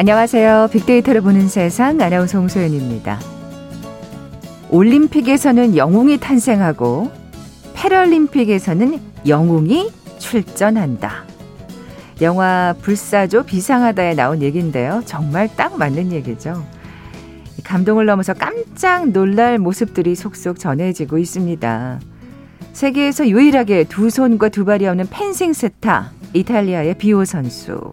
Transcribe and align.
안녕하세요. 0.00 0.68
빅데이터를 0.70 1.22
보는 1.22 1.48
세상 1.48 2.00
아나운서 2.00 2.38
홍소연입니다. 2.38 3.18
올림픽에서는 4.70 5.76
영웅이 5.76 6.18
탄생하고 6.18 7.10
패럴림픽에서는 7.74 9.00
영웅이 9.26 9.90
출전한다. 10.20 11.24
영화 12.20 12.76
불사조 12.80 13.42
비상하다에 13.42 14.14
나온 14.14 14.40
얘기인데요. 14.40 15.02
정말 15.04 15.48
딱 15.56 15.76
맞는 15.76 16.12
얘기죠. 16.12 16.64
감동을 17.64 18.06
넘어서 18.06 18.34
깜짝 18.34 19.08
놀랄 19.08 19.58
모습들이 19.58 20.14
속속 20.14 20.60
전해지고 20.60 21.18
있습니다. 21.18 21.98
세계에서 22.72 23.26
유일하게 23.26 23.82
두 23.88 24.10
손과 24.10 24.50
두 24.50 24.64
발이 24.64 24.86
없는 24.86 25.08
펜싱 25.10 25.52
스타 25.52 26.12
이탈리아의 26.34 26.98
비오 26.98 27.24
선수. 27.24 27.92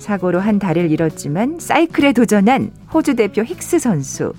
사고로 0.00 0.40
한 0.40 0.58
다리를 0.58 0.90
잃었지만 0.90 1.58
사이클에 1.60 2.12
도전한 2.12 2.72
호주 2.92 3.14
대표 3.14 3.42
힉스 3.42 3.78
선수. 3.78 4.32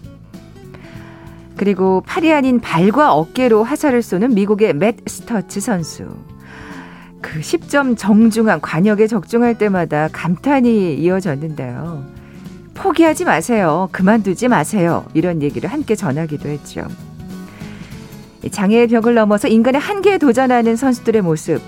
그리고 1.56 2.02
팔이 2.08 2.34
아닌 2.34 2.60
발과 2.60 3.14
어깨로 3.14 3.64
화살을 3.64 4.02
쏘는 4.02 4.34
미국의 4.34 4.74
맷 4.74 4.98
스터츠 5.06 5.62
선수. 5.62 6.08
그 7.22 7.40
10점 7.40 7.96
정중한 7.96 8.62
관역에 8.62 9.06
적중할 9.06 9.58
때마다 9.60 10.10
감탄이 10.12 10.96
이어졌는데요. 10.96 12.04
포기하지 12.74 13.26
마세요. 13.26 13.90
그만두지 13.92 14.48
마세요. 14.48 15.06
이런 15.14 15.44
얘기를 15.44 15.72
함께 15.72 15.96
전하기도 15.96 16.50
했죠. 16.50 16.88
장애의 18.50 18.88
벽을 18.88 19.14
넘어서 19.14 19.48
인간의 19.48 19.80
한계에 19.80 20.18
도전하는 20.18 20.76
선수들의 20.76 21.22
모습. 21.22 21.62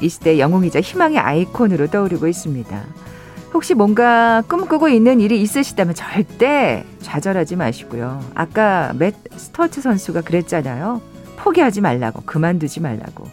이 0.00 0.08
시대 0.08 0.38
영웅이자 0.38 0.80
희망의 0.80 1.18
아이콘으로 1.18 1.88
떠오르고 1.88 2.28
있습니다. 2.28 3.07
혹시 3.54 3.74
뭔가 3.74 4.42
꿈꾸고 4.48 4.88
있는 4.88 5.20
일이 5.20 5.40
있으시다면 5.40 5.94
절대 5.94 6.84
좌절하지 7.00 7.56
마시고요. 7.56 8.20
아까 8.34 8.92
맷 8.96 9.14
스터츠 9.36 9.80
선수가 9.80 10.20
그랬잖아요. 10.22 11.00
포기하지 11.36 11.80
말라고, 11.80 12.22
그만두지 12.22 12.80
말라고. 12.80 13.24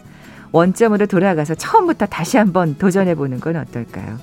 원점으로 0.52 1.06
돌아가서 1.06 1.54
처음부터 1.54 2.06
다시 2.06 2.38
한번 2.38 2.76
도전해보는 2.78 3.40
건 3.40 3.56
어떨까요? 3.56 4.18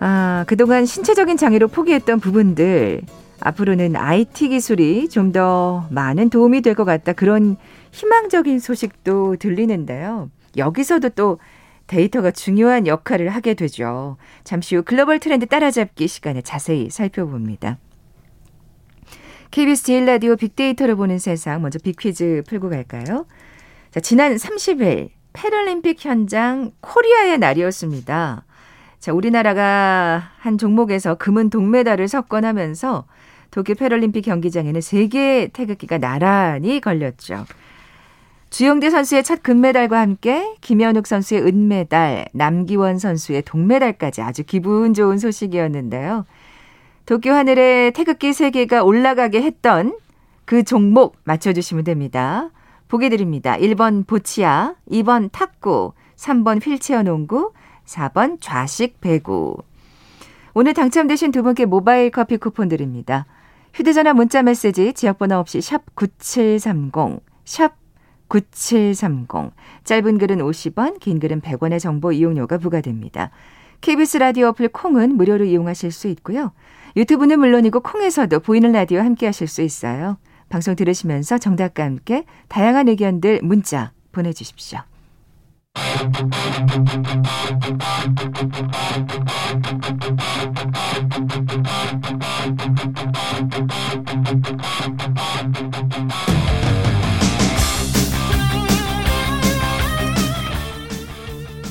아, 0.00 0.44
그동안 0.46 0.84
신체적인 0.84 1.36
장애로 1.36 1.68
포기했던 1.68 2.20
부분들, 2.20 3.02
앞으로는 3.40 3.96
IT 3.96 4.48
기술이 4.48 5.08
좀 5.08 5.32
더 5.32 5.86
많은 5.90 6.28
도움이 6.30 6.60
될 6.60 6.74
것 6.74 6.84
같다. 6.84 7.12
그런 7.12 7.56
희망적인 7.92 8.58
소식도 8.58 9.36
들리는데요. 9.36 10.28
여기서도 10.56 11.08
또 11.10 11.38
데이터가 11.92 12.30
중요한 12.30 12.86
역할을 12.86 13.28
하게 13.28 13.52
되죠. 13.52 14.16
잠시 14.44 14.74
후 14.74 14.82
글로벌 14.82 15.18
트렌드 15.18 15.44
따라잡기 15.46 16.08
시간에 16.08 16.40
자세히 16.40 16.88
살펴봅니다. 16.88 17.78
KBS 19.50 19.82
제일 19.84 20.06
라디오 20.06 20.36
빅데이터를 20.36 20.96
보는 20.96 21.18
세상 21.18 21.60
먼저 21.60 21.78
빅퀴즈 21.78 22.44
풀고 22.48 22.70
갈까요? 22.70 23.26
자, 23.90 24.00
지난 24.00 24.34
30일 24.36 25.10
패럴림픽 25.34 26.02
현장 26.02 26.70
코리아의 26.80 27.38
날이었습니다. 27.38 28.46
자, 28.98 29.12
우리나라가 29.12 30.30
한 30.38 30.56
종목에서 30.56 31.16
금은 31.16 31.50
동메달을 31.50 32.08
석권하면서 32.08 33.04
도쿄 33.50 33.74
패럴림픽 33.74 34.24
경기장에는 34.24 34.80
세 34.80 35.08
개의 35.08 35.48
태극기가 35.48 35.98
나란히 35.98 36.80
걸렸죠. 36.80 37.44
주영대 38.52 38.90
선수의 38.90 39.24
첫 39.24 39.42
금메달과 39.42 39.98
함께 39.98 40.54
김현욱 40.60 41.06
선수의 41.06 41.40
은메달, 41.40 42.26
남기원 42.34 42.98
선수의 42.98 43.40
동메달까지 43.46 44.20
아주 44.20 44.44
기분 44.44 44.92
좋은 44.92 45.16
소식이었는데요. 45.16 46.26
도쿄 47.06 47.32
하늘에 47.32 47.92
태극기 47.92 48.30
3개가 48.30 48.84
올라가게 48.84 49.40
했던 49.40 49.96
그 50.44 50.64
종목 50.64 51.16
맞춰주시면 51.24 51.84
됩니다. 51.84 52.50
보기 52.88 53.08
드립니다. 53.08 53.56
1번 53.56 54.06
보치아, 54.06 54.74
2번 54.90 55.30
탁구, 55.32 55.94
3번 56.16 56.64
휠체어 56.64 57.02
농구, 57.02 57.54
4번 57.86 58.36
좌식 58.38 59.00
배구. 59.00 59.56
오늘 60.52 60.74
당첨되신 60.74 61.32
두 61.32 61.42
분께 61.42 61.64
모바일 61.64 62.10
커피 62.10 62.36
쿠폰 62.36 62.68
드립니다. 62.68 63.24
휴대전화 63.72 64.12
문자 64.12 64.42
메시지 64.42 64.92
지역번호 64.92 65.36
없이 65.36 65.62
샵 65.62 65.94
9730, 65.94 67.20
샵 67.46 67.81
9730. 68.32 69.52
짧은 69.84 70.16
글은 70.16 70.38
50원, 70.38 70.98
긴 71.00 71.20
글은 71.20 71.42
100원의 71.42 71.78
정보 71.78 72.12
이용료가 72.12 72.56
부과됩니다. 72.56 73.30
KBS 73.82 74.16
라디오 74.18 74.48
어플 74.48 74.68
콩은 74.68 75.16
무료로 75.16 75.44
이용하실 75.44 75.92
수 75.92 76.08
있고요. 76.08 76.52
유튜브는 76.96 77.38
물론이고 77.38 77.80
콩에서도 77.80 78.40
보이는 78.40 78.72
라디오 78.72 79.00
함께 79.00 79.26
하실 79.26 79.48
수 79.48 79.60
있어요. 79.60 80.16
방송 80.48 80.74
들으시면서 80.76 81.36
정답과 81.36 81.84
함께 81.84 82.24
다양한 82.48 82.88
의견들 82.88 83.40
문자 83.42 83.92
보내주십시오. 84.12 84.80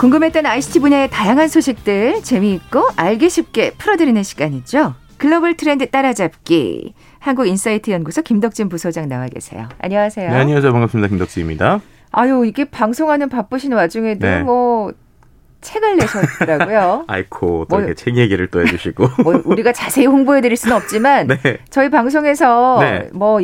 궁금했던 0.01 0.47
ICT 0.47 0.79
분야의 0.79 1.09
다양한 1.11 1.47
소식들 1.47 2.23
재미있고 2.23 2.87
알기 2.95 3.29
쉽게 3.29 3.73
풀어드리는 3.77 4.23
시간이죠. 4.23 4.95
글로벌 5.17 5.55
트렌드 5.55 5.87
따라잡기. 5.91 6.95
한국인사이트 7.19 7.91
연구소 7.91 8.23
김덕진 8.23 8.67
부소장 8.67 9.07
나와 9.07 9.27
계세요. 9.27 9.69
안녕하세요. 9.77 10.31
네, 10.31 10.35
안녕하세요. 10.35 10.71
반갑습니다. 10.71 11.07
김덕진입니다. 11.07 11.81
아유, 12.13 12.43
이게 12.47 12.65
방송하는 12.65 13.29
바쁘신 13.29 13.73
와중에도 13.73 14.25
네. 14.25 14.41
뭐 14.41 14.91
책을 15.61 15.97
내셨더라고요. 15.97 17.05
아이코, 17.07 17.67
또 17.69 17.75
뭐, 17.75 17.79
이렇게 17.81 17.93
책 17.93 18.17
얘기를 18.17 18.47
또 18.47 18.59
해주시고. 18.61 19.07
뭐 19.21 19.39
우리가 19.45 19.71
자세히 19.71 20.07
홍보해드릴 20.07 20.57
수는 20.57 20.77
없지만 20.77 21.27
네. 21.43 21.59
저희 21.69 21.91
방송에서 21.91 22.79
네. 22.81 23.07
뭐 23.13 23.39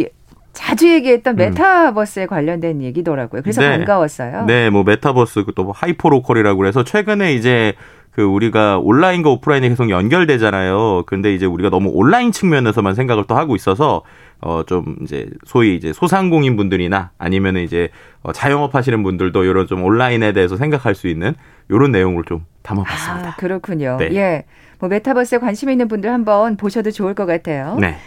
자주 0.57 0.91
얘기했던 0.91 1.35
음. 1.35 1.37
메타버스에 1.37 2.23
음. 2.23 2.27
관련된 2.27 2.81
얘기더라고요. 2.81 3.43
그래서 3.43 3.61
네. 3.61 3.77
반가웠어요. 3.77 4.45
네, 4.45 4.71
뭐 4.71 4.83
메타버스 4.83 5.45
또뭐 5.55 5.71
hyperlocal이라고 5.71 6.57
그래서 6.57 6.83
최근에 6.83 7.35
이제 7.35 7.73
그 8.11 8.23
우리가 8.23 8.79
온라인과 8.79 9.29
오프라인이 9.29 9.69
계속 9.69 9.91
연결되잖아요. 9.91 11.03
근데 11.05 11.35
이제 11.35 11.45
우리가 11.45 11.69
너무 11.69 11.91
온라인 11.93 12.31
측면에서만 12.31 12.95
생각을 12.95 13.25
또 13.27 13.35
하고 13.35 13.55
있어서 13.55 14.01
어 14.41 14.63
좀 14.65 14.95
이제 15.03 15.27
소위 15.45 15.75
이제 15.75 15.93
소상공인 15.93 16.57
분들이나 16.57 17.11
아니면은 17.19 17.61
이제 17.61 17.89
어 18.23 18.31
자영업 18.31 18.73
하시는 18.73 19.03
분들도 19.03 19.43
이런 19.43 19.67
좀 19.67 19.83
온라인에 19.83 20.33
대해서 20.33 20.57
생각할 20.57 20.95
수 20.95 21.07
있는 21.07 21.35
이런 21.69 21.91
내용을 21.91 22.23
좀 22.27 22.45
담아봤습니다. 22.63 23.29
아, 23.29 23.35
그렇군요. 23.35 23.97
네. 23.99 24.09
예. 24.15 24.45
뭐 24.79 24.89
메타버스에 24.89 25.37
관심 25.37 25.69
있는 25.69 25.87
분들 25.87 26.11
한번 26.11 26.57
보셔도 26.57 26.89
좋을 26.89 27.13
것 27.13 27.27
같아요. 27.27 27.77
네. 27.79 27.97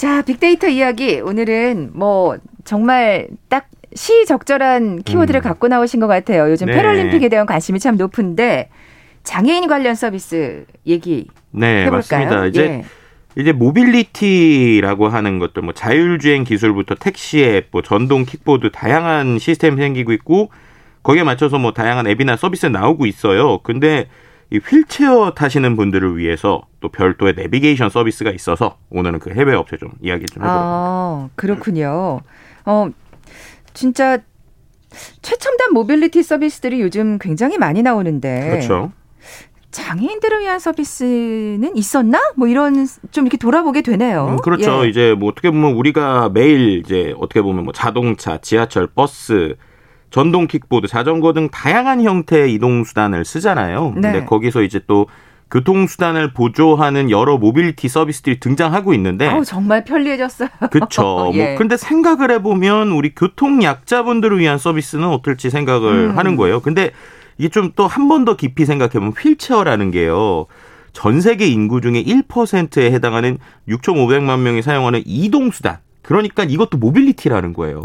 자, 0.00 0.22
빅데이터 0.22 0.66
이야기. 0.66 1.20
오늘은 1.20 1.90
뭐 1.92 2.38
정말 2.64 3.28
딱 3.50 3.68
시적절한 3.94 5.02
키워드를 5.02 5.40
음. 5.40 5.42
갖고 5.42 5.68
나오신 5.68 6.00
것 6.00 6.06
같아요. 6.06 6.50
요즘 6.50 6.68
네. 6.68 6.72
패럴림픽에 6.72 7.28
대한 7.28 7.44
관심이 7.44 7.78
참 7.78 7.98
높은데 7.98 8.70
장애인 9.24 9.68
관련 9.68 9.94
서비스 9.94 10.64
얘기 10.86 11.26
네, 11.50 11.84
해볼까요? 11.84 12.24
맞습니다. 12.24 12.46
이제 12.46 12.62
예. 12.62 12.84
이제 13.38 13.52
모빌리티라고 13.52 15.08
하는 15.08 15.38
것들 15.38 15.64
뭐 15.64 15.74
자율주행 15.74 16.44
기술부터 16.44 16.94
택시 16.94 17.42
앱, 17.44 17.66
뭐 17.70 17.82
전동 17.82 18.24
킥보드 18.24 18.70
다양한 18.70 19.38
시스템이 19.38 19.76
생기고 19.76 20.12
있고 20.12 20.50
거기에 21.02 21.24
맞춰서 21.24 21.58
뭐 21.58 21.74
다양한 21.74 22.06
앱이나 22.06 22.38
서비스 22.38 22.64
나오고 22.64 23.04
있어요. 23.04 23.58
근데 23.58 24.08
이 24.50 24.58
휠체어 24.58 25.32
타시는 25.34 25.76
분들을 25.76 26.18
위해서 26.18 26.62
또 26.80 26.88
별도의 26.88 27.34
내비게이션 27.34 27.88
서비스가 27.88 28.30
있어서 28.30 28.78
오늘은 28.90 29.20
그 29.20 29.30
해외 29.30 29.54
업체 29.54 29.76
좀 29.76 29.90
이야기 30.00 30.26
좀 30.26 30.42
해보려고 30.42 30.60
아, 30.60 31.28
그렇군요. 31.36 32.20
어, 32.66 32.90
진짜 33.72 34.18
최첨단 35.22 35.72
모빌리티 35.72 36.22
서비스들이 36.22 36.80
요즘 36.80 37.18
굉장히 37.18 37.58
많이 37.58 37.82
나오는데. 37.82 38.50
그렇죠. 38.50 38.92
장애인들을 39.70 40.40
위한 40.40 40.58
서비스는 40.58 41.76
있었나? 41.76 42.20
뭐 42.34 42.48
이런 42.48 42.88
좀 43.12 43.26
이렇게 43.26 43.36
돌아보게 43.36 43.82
되네요. 43.82 44.30
음, 44.30 44.36
그렇죠. 44.38 44.84
예. 44.84 44.88
이제 44.88 45.14
뭐 45.16 45.28
어떻게 45.28 45.48
보면 45.48 45.74
우리가 45.74 46.30
매일 46.30 46.78
이제 46.78 47.14
어떻게 47.18 47.40
보면 47.40 47.62
뭐 47.62 47.72
자동차, 47.72 48.38
지하철, 48.38 48.88
버스, 48.88 49.56
전동 50.10 50.46
킥보드, 50.46 50.86
자전거 50.88 51.32
등 51.32 51.48
다양한 51.50 52.02
형태의 52.02 52.52
이동 52.54 52.84
수단을 52.84 53.24
쓰잖아요. 53.24 53.92
네. 53.96 54.00
근데 54.12 54.24
거기서 54.24 54.62
이제 54.62 54.80
또 54.86 55.06
교통수단을 55.50 56.32
보조하는 56.32 57.10
여러 57.10 57.36
모빌리티 57.36 57.88
서비스들이 57.88 58.38
등장하고 58.40 58.94
있는데. 58.94 59.26
어, 59.28 59.42
정말 59.42 59.84
편리해졌어요. 59.84 60.48
그렇죠. 60.70 61.30
예. 61.34 61.48
뭐 61.50 61.58
근데 61.58 61.76
생각을 61.76 62.30
해보면 62.30 62.92
우리 62.92 63.14
교통 63.14 63.62
약자분들을 63.62 64.38
위한 64.38 64.58
서비스는 64.58 65.08
어떨지 65.08 65.50
생각을 65.50 66.10
음. 66.10 66.18
하는 66.18 66.36
거예요. 66.36 66.60
근데 66.60 66.92
이게 67.38 67.48
좀 67.48 67.72
또 67.74 67.86
한 67.88 68.06
번 68.08 68.24
더 68.24 68.36
깊이 68.36 68.64
생각해보면 68.64 69.12
휠체어라는 69.18 69.90
게요. 69.90 70.46
전 70.92 71.20
세계 71.20 71.46
인구 71.46 71.80
중에 71.80 72.02
1%에 72.04 72.92
해당하는 72.92 73.38
6,500만 73.68 74.40
명이 74.40 74.62
사용하는 74.62 75.02
이동수단. 75.04 75.78
그러니까 76.02 76.44
이것도 76.44 76.78
모빌리티라는 76.78 77.52
거예요. 77.54 77.82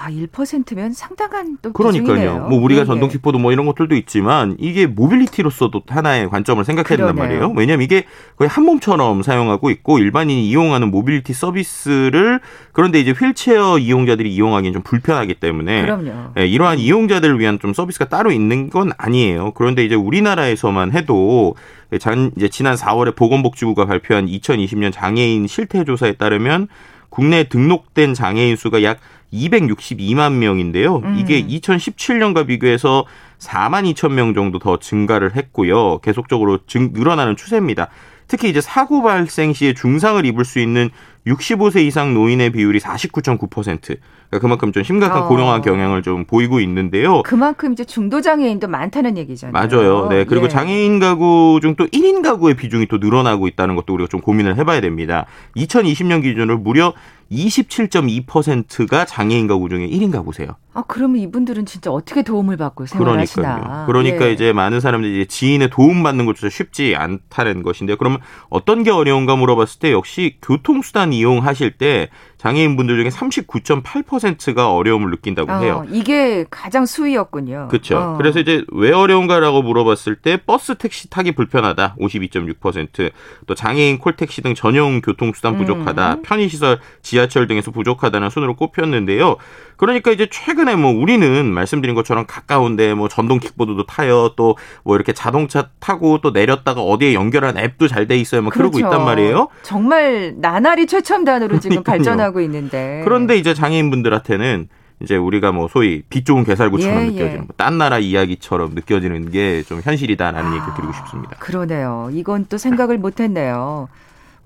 아, 0.00 0.10
1%면 0.10 0.92
상당한 0.92 1.58
또 1.60 1.72
그러니까요. 1.72 2.14
비중이네요. 2.14 2.48
뭐 2.48 2.60
우리가 2.62 2.82
예, 2.82 2.84
전동 2.84 3.08
예. 3.08 3.12
킥보드 3.12 3.36
뭐 3.36 3.50
이런 3.50 3.66
것들도 3.66 3.96
있지만 3.96 4.56
이게 4.60 4.86
모빌리티로서도 4.86 5.82
하나의 5.88 6.28
관점을 6.28 6.64
생각해야 6.64 6.96
된단. 6.96 7.16
말이에요. 7.16 7.52
왜냐하면 7.56 7.84
이게 7.84 8.04
거의 8.36 8.48
한 8.48 8.64
몸처럼 8.64 9.22
사용하고 9.22 9.70
있고 9.70 9.98
일반인이 9.98 10.48
이용하는 10.48 10.92
모빌리티 10.92 11.32
서비스를 11.32 12.40
그런데 12.72 13.00
이제 13.00 13.10
휠체어 13.10 13.78
이용자들이 13.78 14.32
이용하기는 14.32 14.72
좀 14.72 14.82
불편하기 14.82 15.34
때문에 15.34 15.82
그럼요. 15.82 16.12
예, 16.38 16.46
이러한 16.46 16.78
이용자들을 16.78 17.40
위한 17.40 17.58
좀 17.58 17.72
서비스가 17.72 18.04
따로 18.08 18.30
있는 18.30 18.70
건 18.70 18.92
아니에요. 18.98 19.50
그런데 19.56 19.84
이제 19.84 19.96
우리나라에서만 19.96 20.92
해도 20.92 21.56
이제 21.92 22.48
지난 22.48 22.76
4월에 22.76 23.16
보건복지부가 23.16 23.86
발표한 23.86 24.26
2020년 24.26 24.92
장애인 24.92 25.48
실태 25.48 25.84
조사에 25.84 26.12
따르면 26.12 26.68
국내 27.10 27.48
등록된 27.48 28.14
장애인 28.14 28.56
수가 28.56 28.82
약 28.82 28.98
262만 29.32 30.34
명인데요. 30.34 30.96
음. 30.96 31.16
이게 31.18 31.44
2017년과 31.44 32.46
비교해서 32.46 33.04
4만 33.38 33.92
2천 33.92 34.12
명 34.12 34.34
정도 34.34 34.58
더 34.58 34.78
증가를 34.78 35.36
했고요. 35.36 35.98
계속적으로 35.98 36.58
증, 36.66 36.90
늘어나는 36.92 37.36
추세입니다. 37.36 37.88
특히 38.26 38.50
이제 38.50 38.60
사고 38.60 39.02
발생 39.02 39.52
시에 39.52 39.72
중상을 39.72 40.24
입을 40.26 40.44
수 40.44 40.58
있는 40.58 40.90
65세 41.28 41.86
이상 41.86 42.12
노인의 42.14 42.50
비율이 42.50 42.78
49.9%. 42.80 43.96
그러니까 44.28 44.38
그만큼 44.40 44.72
좀 44.72 44.82
심각한 44.82 45.22
어. 45.22 45.28
고령화 45.28 45.62
경향을 45.62 46.02
좀 46.02 46.26
보이고 46.26 46.60
있는데요. 46.60 47.22
그만큼 47.22 47.72
이제 47.72 47.84
중도 47.84 48.20
장애인도 48.20 48.68
많다는 48.68 49.16
얘기잖아요. 49.16 49.52
맞아요. 49.52 50.08
네. 50.08 50.24
그리고 50.24 50.46
예. 50.46 50.48
장애인 50.50 50.98
가구 50.98 51.58
중 51.62 51.78
또 51.78 51.86
1인 51.86 52.22
가구의 52.22 52.56
비중이 52.56 52.86
또 52.86 52.98
늘어나고 52.98 53.46
있다는 53.46 53.76
것도 53.76 53.94
우리가 53.94 54.08
좀 54.08 54.20
고민을 54.20 54.56
해 54.58 54.64
봐야 54.64 54.80
됩니다. 54.80 55.26
2020년 55.56 56.22
기준으로 56.22 56.58
무려 56.58 56.92
27.2%가 57.30 59.04
장애인 59.04 59.46
가구 59.46 59.68
중에 59.68 59.86
1인 59.86 60.10
가구세요. 60.10 60.56
아, 60.72 60.82
그러면 60.86 61.18
이분들은 61.20 61.66
진짜 61.66 61.90
어떻게 61.90 62.22
도움을 62.22 62.56
받고 62.56 62.86
생활하시나. 62.86 63.54
그러니까요. 63.60 63.86
그러니까 63.86 64.26
예. 64.28 64.32
이제 64.32 64.52
많은 64.52 64.80
사람들이 64.80 65.16
이제 65.16 65.24
지인의 65.26 65.70
도움 65.70 66.02
받는 66.02 66.24
것조차 66.26 66.48
쉽지 66.48 66.96
않다는 66.96 67.62
것인데요. 67.62 67.96
그러면 67.96 68.20
어떤 68.48 68.82
게 68.82 68.90
어려운가 68.90 69.36
물어봤을 69.36 69.78
때 69.80 69.92
역시 69.92 70.36
교통수단 70.40 71.12
이 71.12 71.17
용하실 71.22 71.72
때 71.72 72.08
장애인분들 72.38 72.96
중에 72.98 73.08
39.8%가 73.08 74.72
어려움을 74.72 75.10
느낀다고 75.10 75.52
해요. 75.64 75.84
어, 75.84 75.88
이게 75.90 76.44
가장 76.50 76.86
수위였군요. 76.86 77.68
그렇죠. 77.68 77.98
어. 77.98 78.14
그래서 78.16 78.38
이제 78.38 78.64
왜 78.72 78.92
어려운가라고 78.92 79.62
물어봤을 79.62 80.16
때 80.16 80.36
버스 80.46 80.76
택시 80.76 81.10
타기 81.10 81.32
불편하다 81.32 81.96
52.6%, 82.00 83.10
또 83.46 83.54
장애인 83.54 83.98
콜택시 83.98 84.42
등 84.42 84.54
전용 84.54 85.00
교통수단 85.00 85.56
부족하다, 85.56 86.14
음. 86.14 86.22
편의시설 86.22 86.78
지하철 87.02 87.46
등에서 87.48 87.70
부족하다는 87.70 88.30
순으로 88.30 88.54
꼽혔는데요. 88.56 89.36
그러니까 89.76 90.10
이제 90.10 90.26
최근에 90.30 90.74
뭐 90.76 90.90
우리는 90.92 91.46
말씀드린 91.46 91.94
것처럼 91.94 92.26
가까운데 92.26 92.94
뭐 92.94 93.08
전동 93.08 93.38
킥보드도 93.38 93.86
타요, 93.86 94.30
또 94.36 94.56
뭐 94.84 94.96
이렇게 94.96 95.12
자동차 95.12 95.68
타고 95.80 96.18
또 96.20 96.30
내렸다가 96.30 96.80
어디에 96.82 97.14
연결한 97.14 97.58
앱도 97.58 97.88
잘 97.88 98.06
돼 98.08 98.16
있어요, 98.16 98.40
막 98.42 98.52
그러고 98.54 98.72
그렇죠. 98.78 98.86
있단 98.88 99.04
말이에요. 99.04 99.48
정말 99.62 100.34
나날이 100.38 100.86
최 100.86 101.00
첨단으로 101.12 101.58
지금 101.58 101.82
그러니까요. 101.82 101.96
발전하고 101.96 102.40
있는데. 102.42 103.00
그런데 103.04 103.36
이제 103.36 103.54
장애인분들한테는 103.54 104.68
이제 105.00 105.16
우리가 105.16 105.52
뭐 105.52 105.68
소위 105.68 106.02
빛 106.10 106.26
좋은 106.26 106.44
개살구처럼 106.44 106.98
예, 107.02 107.04
느껴지는 107.06 107.32
예. 107.32 107.36
뭐딴 107.38 107.78
나라 107.78 107.98
이야기처럼 107.98 108.74
느껴지는 108.74 109.30
게 109.30 109.62
좀 109.66 109.80
현실이다라는 109.82 110.50
얘기를 110.54 110.74
드리고 110.74 110.92
싶습니다. 110.92 111.36
그러네요. 111.38 112.10
이건 112.12 112.46
또 112.48 112.58
생각을 112.58 112.98
못했네요. 112.98 113.88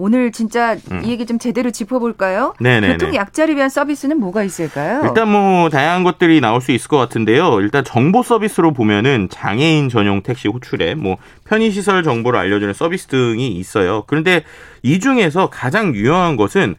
오늘 0.02 0.32
진짜 0.32 0.76
음. 0.90 1.02
이 1.04 1.10
얘기 1.10 1.26
좀 1.26 1.38
제대로 1.38 1.70
짚어볼까요? 1.70 2.54
네네네. 2.58 2.94
교통 2.94 3.14
약자를 3.14 3.54
위한 3.54 3.68
서비스는 3.68 4.18
뭐가 4.18 4.42
있을까요? 4.42 5.02
일단 5.04 5.30
뭐 5.30 5.70
다양한 5.70 6.02
것들이 6.02 6.40
나올 6.40 6.60
수 6.60 6.72
있을 6.72 6.88
것 6.88 6.96
같은데요. 6.98 7.60
일단 7.60 7.84
정보 7.84 8.24
서비스로 8.24 8.72
보면은 8.72 9.28
장애인 9.30 9.88
전용 9.88 10.22
택시 10.22 10.48
호출에 10.48 10.96
뭐 10.96 11.18
편의시설 11.44 12.02
정보를 12.02 12.36
알려주는 12.40 12.74
서비스 12.74 13.06
등이 13.06 13.52
있어요. 13.52 14.02
그런데 14.08 14.42
이 14.82 14.98
중에서 14.98 15.50
가장 15.50 15.94
유용한 15.94 16.34
것은 16.34 16.74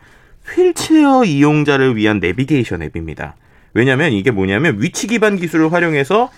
휠체어 0.54 1.24
이용자를 1.24 1.96
위한 1.96 2.20
내비게이션 2.20 2.82
앱입니다. 2.82 3.38
왜냐하면 3.74 4.12
이게 4.12 4.32
뭐냐면 4.32 4.82
위치 4.82 5.08
기반 5.08 5.38
기술을 5.38 5.72
활용해서 5.72 6.30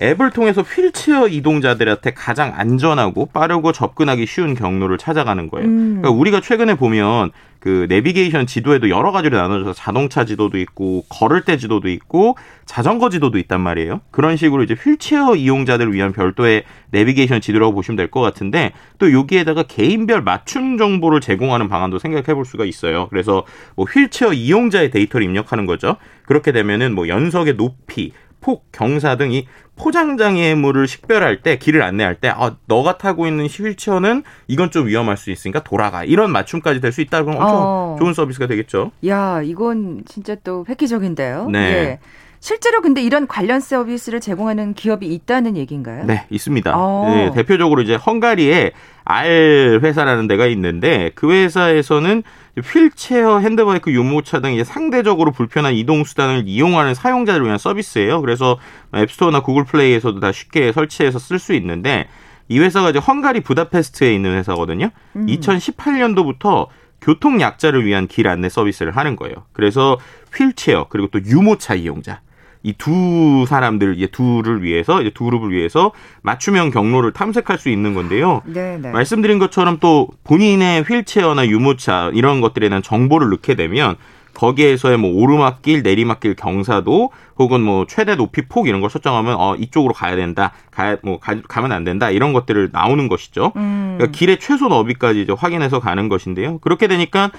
앱을 0.00 0.30
통해서 0.30 0.62
휠체어 0.62 1.28
이동자들한테 1.28 2.12
가장 2.14 2.52
안전하고 2.56 3.26
빠르고 3.26 3.72
접근하기 3.72 4.26
쉬운 4.26 4.54
경로를 4.54 4.96
찾아가는 4.98 5.48
거예요. 5.50 5.66
음. 5.68 5.98
그러니까 6.00 6.10
우리가 6.10 6.40
최근에 6.40 6.76
보면 6.76 7.32
그 7.58 7.84
내비게이션 7.90 8.46
지도에도 8.46 8.88
여러 8.88 9.12
가지로 9.12 9.36
나눠져서 9.36 9.74
자동차 9.74 10.24
지도도 10.24 10.56
있고 10.60 11.04
걸을 11.10 11.42
때 11.42 11.58
지도도 11.58 11.90
있고 11.90 12.38
자전거 12.64 13.10
지도도 13.10 13.36
있단 13.36 13.60
말이에요. 13.60 14.00
그런 14.10 14.38
식으로 14.38 14.62
이제 14.62 14.74
휠체어 14.74 15.34
이용자들을 15.36 15.92
위한 15.92 16.12
별도의 16.12 16.64
내비게이션 16.90 17.42
지도라고 17.42 17.74
보시면 17.74 17.96
될 17.96 18.10
것 18.10 18.22
같은데 18.22 18.72
또 18.98 19.12
여기에다가 19.12 19.64
개인별 19.64 20.22
맞춤 20.22 20.78
정보를 20.78 21.20
제공하는 21.20 21.68
방안도 21.68 21.98
생각해 21.98 22.34
볼 22.34 22.46
수가 22.46 22.64
있어요. 22.64 23.08
그래서 23.10 23.44
뭐 23.76 23.84
휠체어 23.84 24.32
이용자의 24.32 24.90
데이터를 24.90 25.26
입력하는 25.26 25.66
거죠. 25.66 25.96
그렇게 26.24 26.52
되면은 26.52 26.94
뭐 26.94 27.08
연석의 27.08 27.56
높이, 27.56 28.12
폭, 28.40 28.70
경사 28.72 29.16
등 29.16 29.32
이 29.32 29.46
포장장애물을 29.76 30.86
식별할 30.86 31.42
때 31.42 31.56
길을 31.58 31.82
안내할 31.82 32.14
때 32.16 32.28
아, 32.28 32.56
너가 32.66 32.98
타고 32.98 33.26
있는 33.26 33.46
휠체어는 33.46 34.22
이건 34.46 34.70
좀 34.70 34.86
위험할 34.86 35.16
수 35.16 35.30
있으니까 35.30 35.62
돌아가 35.62 36.04
이런 36.04 36.30
맞춤까지 36.32 36.80
될 36.80 36.92
수 36.92 37.00
있다 37.00 37.22
그러면 37.22 37.42
엄청 37.42 37.58
어. 37.62 37.96
좋은 37.98 38.12
서비스가 38.14 38.46
되겠죠. 38.46 38.90
야, 39.06 39.40
이건 39.42 40.02
진짜 40.06 40.34
또 40.42 40.64
획기적인데요. 40.68 41.48
네. 41.50 41.58
예. 41.58 41.98
실제로 42.40 42.80
근데 42.80 43.02
이런 43.02 43.26
관련 43.26 43.60
서비스를 43.60 44.20
제공하는 44.20 44.72
기업이 44.72 45.06
있다는 45.06 45.58
얘기인가요? 45.58 46.04
네, 46.06 46.26
있습니다. 46.30 46.72
어. 46.74 47.04
네, 47.14 47.30
대표적으로 47.32 47.82
이제 47.82 47.94
헝가리에 47.94 48.72
R 49.04 49.80
회사라는 49.82 50.26
데가 50.26 50.46
있는데 50.46 51.10
그 51.14 51.30
회사에서는 51.30 52.22
휠체어, 52.58 53.40
핸드바이크, 53.40 53.92
유모차 53.92 54.40
등 54.40 54.54
이제 54.54 54.64
상대적으로 54.64 55.32
불편한 55.32 55.74
이동 55.74 56.04
수단을 56.04 56.44
이용하는 56.46 56.94
사용자를 56.94 57.44
위한 57.44 57.58
서비스예요. 57.58 58.22
그래서 58.22 58.58
앱스토어나 58.94 59.40
구글 59.40 59.64
플레이에서도 59.64 60.18
다 60.20 60.32
쉽게 60.32 60.72
설치해서 60.72 61.18
쓸 61.18 61.38
수 61.38 61.52
있는데 61.54 62.08
이 62.48 62.58
회사가 62.58 62.90
이제 62.90 62.98
헝가리 62.98 63.40
부다페스트에 63.40 64.14
있는 64.14 64.34
회사거든요. 64.36 64.90
음. 65.16 65.26
2018년도부터 65.26 66.68
교통 67.02 67.40
약자를 67.40 67.84
위한 67.84 68.06
길 68.06 68.28
안내 68.28 68.48
서비스를 68.48 68.96
하는 68.96 69.16
거예요. 69.16 69.34
그래서 69.52 69.98
휠체어 70.34 70.86
그리고 70.88 71.08
또 71.08 71.22
유모차 71.22 71.74
이용자 71.74 72.20
이 72.62 72.74
두 72.74 73.44
사람들 73.46 73.96
이제 73.96 74.06
둘을 74.06 74.62
위해서 74.62 75.00
이제 75.00 75.10
두 75.10 75.24
그룹을 75.24 75.50
위해서 75.50 75.92
맞춤형 76.22 76.70
경로를 76.70 77.12
탐색할 77.12 77.58
수 77.58 77.68
있는 77.68 77.94
건데요. 77.94 78.42
네, 78.44 78.78
네. 78.78 78.90
말씀드린 78.90 79.38
것처럼 79.38 79.78
또 79.80 80.08
본인의 80.24 80.82
휠체어나 80.82 81.46
유모차 81.46 82.10
이런 82.14 82.40
것들에 82.40 82.68
대한 82.68 82.82
정보를 82.82 83.30
넣게 83.30 83.54
되면 83.54 83.96
거기에서의 84.34 84.96
뭐 84.96 85.10
오르막길, 85.10 85.82
내리막길 85.82 86.36
경사도 86.36 87.10
혹은 87.38 87.60
뭐 87.60 87.86
최대 87.86 88.14
높이 88.14 88.42
폭 88.48 88.68
이런 88.68 88.80
걸 88.80 88.88
설정하면 88.88 89.36
어 89.38 89.56
이쪽으로 89.56 89.92
가야 89.92 90.16
된다, 90.16 90.52
가야 90.70 90.96
뭐 91.02 91.18
가, 91.18 91.34
가면 91.48 91.72
안 91.72 91.84
된다 91.84 92.10
이런 92.10 92.32
것들을 92.32 92.70
나오는 92.72 93.08
것이죠. 93.08 93.52
음. 93.56 93.96
그러니까 93.98 94.16
길의 94.16 94.38
최소 94.38 94.68
너비까지 94.68 95.22
이제 95.22 95.34
확인해서 95.36 95.80
가는 95.80 96.08
것인데요. 96.08 96.58
그렇게 96.58 96.86
되니까 96.86 97.30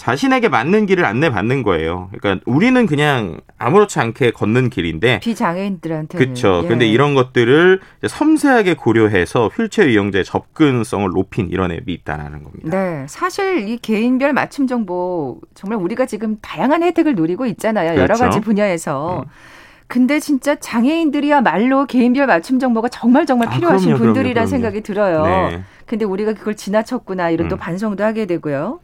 자신에게 0.00 0.48
맞는 0.48 0.86
길을 0.86 1.04
안내받는 1.04 1.62
거예요. 1.62 2.08
그러니까 2.10 2.42
우리는 2.50 2.86
그냥 2.86 3.38
아무렇지 3.58 4.00
않게 4.00 4.30
걷는 4.30 4.70
길인데 4.70 5.20
비장애인들한테는 5.20 6.24
그렇죠. 6.24 6.62
예. 6.64 6.68
근데 6.68 6.86
이런 6.88 7.14
것들을 7.14 7.80
섬세하게 8.06 8.76
고려해서 8.76 9.48
휠체어 9.48 9.84
이용자의 9.88 10.24
접근성을 10.24 11.06
높인 11.10 11.50
이런 11.50 11.70
앱이 11.70 11.92
있다라는 11.92 12.44
겁니다. 12.44 12.70
네, 12.70 13.04
사실 13.08 13.68
이 13.68 13.76
개인별 13.76 14.32
맞춤 14.32 14.66
정보 14.66 15.38
정말 15.52 15.78
우리가 15.78 16.06
지금 16.06 16.38
다양한 16.40 16.82
혜택을 16.82 17.14
누리고 17.14 17.44
있잖아요. 17.44 17.90
여러 17.90 18.04
그렇죠. 18.04 18.24
가지 18.24 18.40
분야에서. 18.40 19.24
음. 19.26 19.30
근데 19.86 20.18
진짜 20.18 20.54
장애인들이야말로 20.54 21.84
개인별 21.84 22.26
맞춤 22.26 22.58
정보가 22.58 22.88
정말 22.88 23.26
정말 23.26 23.48
아, 23.48 23.50
필요하신 23.50 23.96
분들이라는 23.98 24.32
그럼요. 24.32 24.46
생각이 24.46 24.80
들어요. 24.80 25.24
네. 25.24 25.62
근데 25.84 26.06
우리가 26.06 26.32
그걸 26.32 26.56
지나쳤구나 26.56 27.28
이런 27.28 27.48
또 27.48 27.56
음. 27.56 27.58
반성도 27.58 28.02
하게 28.02 28.24
되고요. 28.24 28.80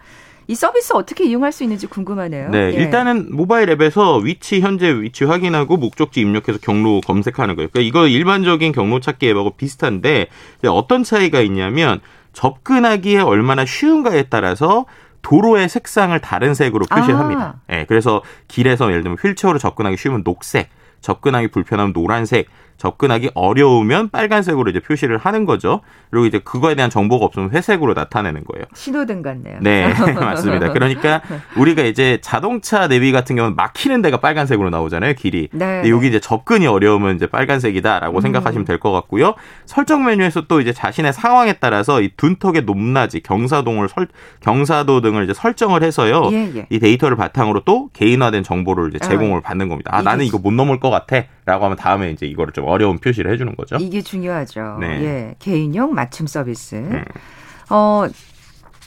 이 0.49 0.55
서비스 0.55 0.93
어떻게 0.93 1.25
이용할 1.25 1.51
수 1.53 1.65
있는지 1.65 1.87
궁금하네요. 1.87 2.51
네, 2.51 2.73
예. 2.75 2.83
일단은 2.83 3.35
모바일 3.35 3.69
앱에서 3.71 4.19
위치 4.19 4.61
현재 4.61 4.93
위치 4.93 5.25
확인하고 5.25 5.77
목적지 5.77 6.21
입력해서 6.21 6.59
경로 6.63 7.01
검색하는 7.01 7.57
거예요. 7.57 7.69
그러니까 7.73 7.81
이거 7.81 8.07
일반적인 8.07 8.73
경로 8.73 9.01
찾기 9.01 9.29
앱하고 9.29 9.51
비슷한데 9.57 10.29
어떤 10.69 11.03
차이가 11.03 11.41
있냐면 11.41 12.01
접근하기에 12.33 13.21
얼마나 13.21 13.65
쉬운가에 13.65 14.25
따라서 14.25 14.87
도로의 15.23 15.69
색상을 15.69 16.17
다른 16.21 16.55
색으로 16.55 16.85
표시합니다. 16.87 17.61
아. 17.67 17.75
예, 17.75 17.85
그래서 17.89 18.23
길에서 18.47 18.91
예를 18.91 19.03
들면 19.03 19.19
휠체어로 19.21 19.59
접근하기 19.59 19.97
쉬우면 19.97 20.23
녹색, 20.23 20.69
접근하기 21.01 21.49
불편하면 21.49 21.93
노란색, 21.93 22.47
접근하기 22.77 23.31
어려우면 23.35 24.11
빨간색으로 24.11 24.71
이제 24.71 24.81
표시를 24.81 25.19
하는 25.19 25.45
거죠. 25.47 25.81
그리고 26.11 26.27
이제 26.27 26.39
그거에 26.39 26.75
대한 26.75 26.91
정보가 26.91 27.25
없으면 27.25 27.51
회색으로 27.51 27.95
나타내는 27.95 28.45
거예요. 28.45 28.65
신호등 28.75 29.23
같네요. 29.23 29.59
네, 29.61 29.93
맞습니다. 30.15 30.73
그러니까 30.73 31.23
우리가 31.57 31.83
이제 31.83 32.19
자동차 32.23 32.87
내비 32.89 33.13
같은 33.13 33.35
경우는 33.37 33.57
막히는 33.57 34.03
데가 34.03 34.19
빨간색으로 34.19 34.71
나오잖아요, 34.71 35.15
길이. 35.15 35.49
네. 35.53 35.81
근데 35.81 35.91
여기 35.91 36.09
이제 36.09 36.21
접근이 36.21 36.67
어려우면 36.67 37.17
이제 37.17 37.27
빨간색이다라고 37.27 38.19
음. 38.19 38.21
생각하시면 38.21 38.65
될 38.65 38.77
것 38.77 38.93
같고요. 38.93 39.35
설정 39.65 40.05
메뉴에서 40.05 40.43
또 40.49 40.61
이제 40.61 40.71
자신의 40.75 41.15
상황에 41.15 41.55
따라서 41.55 42.03
이 42.03 42.11
둔턱의 42.15 42.63
높낮이, 42.67 43.21
경사동을 43.21 43.89
설, 43.89 44.07
경사도 44.41 45.01
등을 45.01 45.25
이제 45.25 45.33
설정을 45.33 45.83
해서요. 45.83 46.29
예, 46.33 46.53
예. 46.57 46.67
이 46.69 46.79
데이터를 46.79 47.17
바탕으로 47.17 47.61
또 47.65 47.89
개인화된 47.95 48.43
정보를 48.43 48.91
이제 48.95 48.99
제공을 48.99 49.41
받는 49.41 49.69
겁니다. 49.71 49.91
아, 49.95 50.03
나는 50.03 50.27
이거 50.27 50.37
못 50.39 50.53
넘을 50.53 50.79
것 50.79 50.91
같아. 50.91 51.23
라고 51.47 51.65
하면 51.65 51.77
다음에 51.79 52.11
이제 52.11 52.27
이거를 52.27 52.53
좀 52.53 52.66
어려운 52.67 52.99
표시를 52.99 53.33
해주는 53.33 53.55
거죠. 53.57 53.77
이게 53.81 54.03
중요하죠. 54.03 54.79
네. 54.81 54.87
예, 55.05 55.35
개인용 55.39 55.95
맞춤 55.95 56.27
서비스. 56.27 56.75
음. 56.77 57.05
어, 57.71 58.07